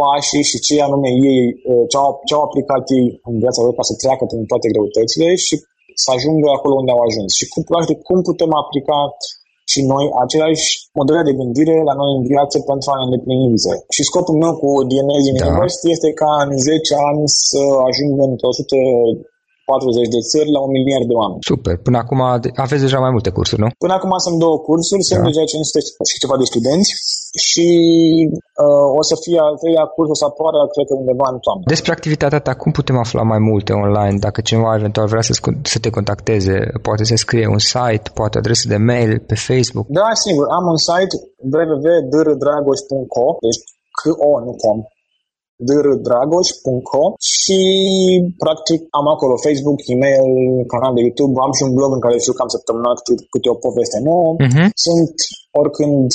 pașii 0.00 0.48
și 0.50 0.58
ce 0.66 0.74
anume 0.86 1.10
ei, 1.32 1.42
uh, 1.70 1.84
ce 1.90 1.96
au, 2.02 2.10
ce 2.26 2.32
au 2.34 2.42
aplicat 2.44 2.84
ei 2.98 3.08
în 3.28 3.36
viața 3.44 3.60
lor 3.64 3.74
ca 3.78 3.84
să 3.90 3.94
treacă 4.02 4.24
prin 4.30 4.44
toate 4.50 4.68
greutățile 4.74 5.28
și 5.46 5.54
să 6.02 6.08
ajungă 6.16 6.48
acolo 6.52 6.74
unde 6.80 6.92
au 6.94 7.02
ajuns. 7.08 7.30
Și 7.38 7.44
cum, 7.52 7.62
practic, 7.70 7.98
cum 8.08 8.18
putem 8.28 8.50
aplica 8.62 8.98
și 9.72 9.80
noi 9.92 10.04
aceleași 10.24 10.66
modele 10.98 11.22
de 11.28 11.38
gândire 11.40 11.76
la 11.88 11.94
noi 12.00 12.12
în 12.18 12.24
viață 12.32 12.56
pentru 12.70 12.86
a 12.90 12.96
ne 12.98 13.04
îndeplini 13.06 13.52
visele. 13.54 13.78
Și 13.94 14.08
scopul 14.10 14.36
meu 14.44 14.54
cu 14.62 14.70
DNA 14.90 15.18
din 15.26 15.36
da. 15.38 15.46
University 15.46 15.86
este 15.96 16.10
ca 16.20 16.30
în 16.44 16.50
10 16.58 16.94
ani 17.08 17.22
să 17.48 17.62
ajung 17.88 18.12
într-o 18.28 18.52
40 19.70 20.14
de 20.16 20.20
țări 20.30 20.50
la 20.56 20.60
un 20.66 20.72
miliard 20.78 21.06
de 21.10 21.16
oameni. 21.22 21.42
Super. 21.52 21.74
Până 21.86 21.98
acum 22.02 22.20
aveți 22.64 22.84
deja 22.86 22.98
mai 23.06 23.12
multe 23.16 23.30
cursuri, 23.36 23.62
nu? 23.64 23.68
Până 23.84 23.94
acum 23.98 24.12
sunt 24.26 24.36
două 24.44 24.56
cursuri, 24.68 25.02
sunt 25.10 25.20
da. 25.22 25.26
deja 25.28 25.44
500 25.44 25.78
și 26.10 26.20
ceva 26.22 26.36
de 26.40 26.46
studenți 26.52 26.90
și 27.46 27.68
uh, 28.64 28.88
o 29.00 29.02
să 29.10 29.14
fie 29.24 29.38
al 29.48 29.54
treilea 29.62 29.86
curs, 29.94 30.08
o 30.14 30.16
să 30.22 30.26
apară, 30.30 30.58
cred 30.72 30.86
că 30.88 30.94
undeva 31.02 31.26
în 31.34 31.38
toamnă. 31.44 31.64
Despre 31.74 31.92
activitatea 31.96 32.40
ta, 32.46 32.52
cum 32.62 32.70
putem 32.78 32.96
afla 33.04 33.22
mai 33.32 33.40
multe 33.50 33.72
online? 33.84 34.16
Dacă 34.26 34.38
cineva 34.48 34.78
eventual 34.80 35.06
vrea 35.12 35.24
să, 35.28 35.32
să 35.72 35.78
te 35.84 35.90
contacteze, 35.96 36.56
poate 36.86 37.02
să 37.08 37.14
scrie 37.26 37.46
un 37.56 37.62
site, 37.72 38.06
poate 38.18 38.38
adresă 38.38 38.64
de 38.72 38.78
mail 38.90 39.10
pe 39.30 39.36
Facebook? 39.48 39.86
Da, 40.00 40.08
sigur. 40.24 40.44
Am 40.58 40.64
un 40.74 40.80
site 40.88 41.14
www.drdragoș.co 41.54 43.26
deci 43.46 43.60
C-O, 43.98 44.32
nu 44.46 44.52
com, 44.62 44.78
drdragoș.co 45.68 47.04
și 47.34 47.60
practic 48.44 48.80
am 48.98 49.06
acolo 49.14 49.42
Facebook, 49.46 49.78
e-mail, 49.94 50.30
canal 50.72 50.92
de 50.94 51.04
YouTube, 51.06 51.34
am 51.46 51.52
și 51.56 51.66
un 51.66 51.72
blog 51.78 51.90
în 51.94 52.02
care 52.04 52.16
știu 52.18 52.34
cam 52.38 52.50
săptămânal 52.56 52.96
câte 53.32 53.48
o 53.54 53.62
poveste 53.66 53.98
nouă. 54.08 54.30
Uh-huh. 54.46 54.66
Sunt 54.86 55.14
oricând 55.60 56.06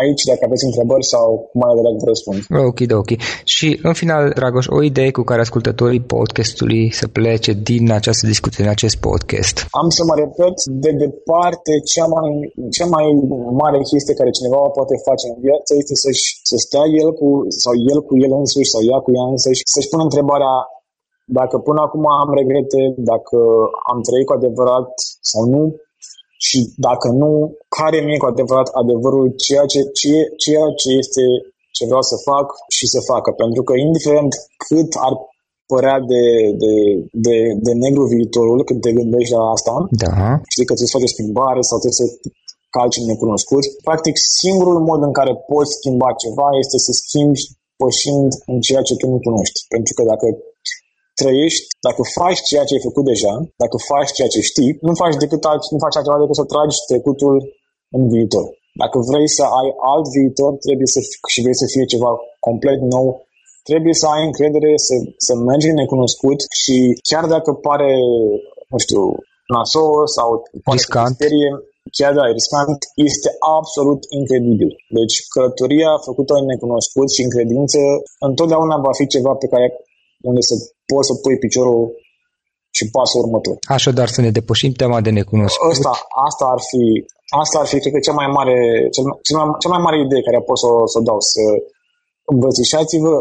aici 0.00 0.22
dacă 0.30 0.42
aveți 0.44 0.68
întrebări 0.70 1.06
sau 1.14 1.26
cu 1.48 1.54
mai 1.62 1.74
drag 1.80 1.94
vă 2.02 2.06
răspund. 2.12 2.38
Ok, 2.68 2.78
da, 2.90 2.96
ok. 3.04 3.10
Și 3.54 3.68
în 3.88 3.94
final, 4.00 4.22
Dragoș, 4.38 4.66
o 4.78 4.80
idee 4.90 5.10
cu 5.18 5.22
care 5.30 5.40
ascultătorii 5.46 6.08
podcastului 6.16 6.82
să 7.00 7.06
plece 7.18 7.52
din 7.70 7.84
această 7.98 8.24
discuție, 8.32 8.60
din 8.64 8.74
acest 8.76 8.96
podcast. 9.08 9.56
Am 9.80 9.88
să 9.96 10.02
mă 10.08 10.14
repet, 10.24 10.56
de 10.84 10.92
departe, 11.04 11.72
cea 11.92 12.06
mai, 12.14 12.30
cea 12.76 12.88
mai 12.94 13.06
mare 13.62 13.78
chestie 13.90 14.18
care 14.20 14.36
cineva 14.38 14.58
o 14.66 14.76
poate 14.78 14.94
face 15.08 15.24
în 15.32 15.38
viață 15.46 15.70
este 15.80 15.94
să-și, 16.04 16.26
să 16.50 16.56
stea 16.66 16.86
el 17.02 17.08
cu, 17.20 17.28
sau 17.62 17.72
el 17.92 17.98
cu 18.08 18.14
el 18.24 18.32
însuși, 18.40 18.72
sau 18.74 18.82
ea 18.90 18.98
cu 19.04 19.10
ea 19.16 19.26
însuși, 19.32 19.62
să-și 19.74 19.90
pună 19.90 20.02
întrebarea 20.08 20.54
dacă 21.38 21.56
până 21.68 21.80
acum 21.82 22.04
am 22.22 22.30
regrete, 22.40 22.82
dacă 23.10 23.36
am 23.90 23.98
trăit 24.06 24.26
cu 24.26 24.36
adevărat 24.38 24.90
sau 25.30 25.42
nu, 25.54 25.62
și 26.46 26.58
dacă 26.86 27.06
nu, 27.20 27.30
care 27.78 27.98
nu 28.02 28.10
e 28.12 28.22
cu 28.22 28.30
adevărat 28.34 28.68
adevărul 28.82 29.26
ceea 29.44 29.66
ce, 29.72 29.80
ceea, 30.00 30.26
ceea 30.44 30.68
ce 30.80 30.88
este 31.02 31.24
ce 31.76 31.82
vreau 31.90 32.04
să 32.10 32.16
fac 32.30 32.46
și 32.76 32.86
să 32.94 33.00
facă. 33.10 33.30
Pentru 33.42 33.62
că 33.66 33.72
indiferent 33.74 34.32
cât 34.64 34.90
ar 35.06 35.14
părea 35.72 35.98
de, 36.12 36.24
de, 36.62 36.74
de, 37.26 37.36
de 37.66 37.72
negru 37.84 38.04
viitorul 38.14 38.58
când 38.68 38.80
te 38.84 38.96
gândești 38.98 39.34
la 39.38 39.44
asta, 39.56 39.74
da. 40.04 40.12
știi 40.52 40.66
că 40.68 40.72
trebuie 40.74 40.92
să 40.92 40.96
faci 40.96 41.08
o 41.10 41.14
schimbare 41.14 41.60
sau 41.68 41.76
trebuie 41.78 42.00
să 42.02 42.06
calci 42.76 43.00
în 43.00 43.10
necunoscut. 43.12 43.64
Practic, 43.88 44.14
singurul 44.42 44.78
mod 44.90 45.00
în 45.08 45.14
care 45.18 45.32
poți 45.52 45.74
schimba 45.78 46.10
ceva 46.24 46.48
este 46.62 46.78
să 46.86 46.92
schimbi 47.02 47.40
pășind 47.80 48.30
în 48.52 48.58
ceea 48.66 48.82
ce 48.88 48.94
tu 49.00 49.06
nu 49.12 49.18
cunoști. 49.26 49.58
Pentru 49.74 49.92
că 49.96 50.02
dacă 50.12 50.26
trăiești, 51.22 51.64
dacă 51.86 52.02
faci 52.18 52.40
ceea 52.50 52.64
ce 52.66 52.74
ai 52.74 52.86
făcut 52.88 53.04
deja, 53.12 53.34
dacă 53.62 53.76
faci 53.90 54.10
ceea 54.16 54.32
ce 54.34 54.40
știi, 54.50 54.70
nu 54.86 54.92
faci 55.02 55.16
decât 55.24 55.42
alt, 55.50 55.62
nu 55.74 55.78
faci 55.84 55.96
altceva 55.96 56.22
decât 56.22 56.36
să 56.40 56.50
tragi 56.52 56.76
trecutul 56.90 57.34
în 57.96 58.02
viitor. 58.14 58.46
Dacă 58.82 58.96
vrei 59.10 59.28
să 59.38 59.44
ai 59.60 59.68
alt 59.92 60.06
viitor, 60.16 60.52
trebuie 60.66 60.88
să 60.94 61.00
și 61.32 61.42
vrei 61.44 61.60
să 61.62 61.66
fie 61.72 61.84
ceva 61.94 62.10
complet 62.48 62.80
nou, 62.94 63.06
trebuie 63.70 63.94
să 64.00 64.06
ai 64.14 64.22
încredere, 64.30 64.70
să, 64.86 64.94
să 65.26 65.32
mergi 65.48 65.70
în 65.72 65.78
necunoscut 65.82 66.38
și 66.60 66.76
chiar 67.10 67.24
dacă 67.34 67.50
pare, 67.66 67.92
nu 68.72 68.78
știu, 68.84 69.02
nasol 69.54 70.06
sau 70.16 70.28
riscant. 70.74 71.16
chiar 71.98 72.12
da, 72.18 72.24
riscant, 72.38 72.78
este 73.08 73.30
absolut 73.58 74.00
incredibil. 74.18 74.70
Deci 74.98 75.14
călătoria 75.34 75.90
făcută 76.08 76.32
în 76.40 76.46
necunoscut 76.52 77.08
și 77.14 77.20
în 77.24 77.30
credință 77.36 77.78
întotdeauna 78.28 78.76
va 78.86 78.92
fi 78.98 79.06
ceva 79.14 79.32
pe 79.42 79.50
care 79.52 79.66
unde 80.28 80.40
să 80.50 80.54
poți 80.90 81.08
să 81.08 81.14
pui 81.22 81.36
piciorul 81.44 81.82
și 82.76 82.84
pasul 82.94 83.20
următor. 83.24 83.56
Așadar 83.78 84.08
să 84.16 84.20
ne 84.20 84.30
depășim 84.38 84.72
tema 84.82 84.98
de 85.06 85.10
necunoscut. 85.18 85.70
Asta, 85.70 85.92
asta 86.28 86.44
ar 86.54 86.60
fi, 86.70 86.82
asta 87.42 87.56
ar 87.62 87.66
fi, 87.70 87.76
cred 87.82 87.92
că, 87.94 88.00
cea 88.06 88.18
mai 88.20 88.28
mare, 88.38 88.56
cel, 88.94 89.04
cel 89.26 89.36
mai, 89.38 89.46
cea 89.62 89.72
mai 89.74 89.82
mare 89.86 89.96
idee 89.98 90.26
care 90.28 90.38
pot 90.48 90.58
să, 90.62 90.68
să 90.92 90.96
o 91.00 91.02
dau, 91.08 91.18
să 91.32 91.42
îmbrățișați-vă 92.32 93.14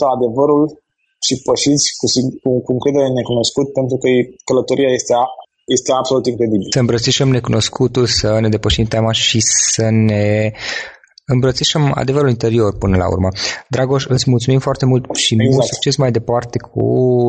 100% 0.00 0.16
adevărul 0.16 0.62
și 1.26 1.34
pășiți 1.46 1.86
cu, 2.00 2.06
cu, 2.42 2.50
cu 2.64 2.70
încredere 2.76 3.08
necunoscut, 3.20 3.66
pentru 3.78 3.96
că 4.02 4.08
călătoria 4.48 4.90
este, 4.98 5.14
este 5.76 5.90
absolut 6.00 6.24
incredibil. 6.26 6.68
Să 6.76 6.82
îmbrățișăm 6.84 7.28
necunoscutul, 7.38 8.06
să 8.20 8.28
ne 8.42 8.48
depășim 8.56 8.86
teama 8.94 9.12
și 9.12 9.38
să 9.40 9.86
ne 10.08 10.52
îmbrățișăm 11.32 11.92
adevărul 11.94 12.28
interior 12.28 12.78
până 12.78 12.96
la 12.96 13.08
urmă. 13.08 13.28
Dragoș, 13.68 14.04
îți 14.08 14.30
mulțumim 14.30 14.58
foarte 14.58 14.86
mult 14.86 15.04
și 15.14 15.34
exact. 15.34 15.52
mult 15.52 15.64
succes 15.64 15.96
mai 15.96 16.10
departe 16.10 16.58
cu 16.58 16.82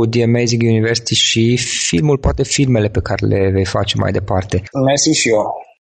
The 0.10 0.24
Amazing 0.24 0.62
University 0.62 1.14
și 1.14 1.58
filmul, 1.88 2.18
poate 2.18 2.44
filmele 2.44 2.88
pe 2.88 3.00
care 3.00 3.28
le 3.28 3.50
vei 3.52 3.66
face 3.66 3.96
mai 3.98 4.12
departe. 4.12 4.64
Mersi 4.86 5.12
și 5.22 5.30
eu. 5.30 5.44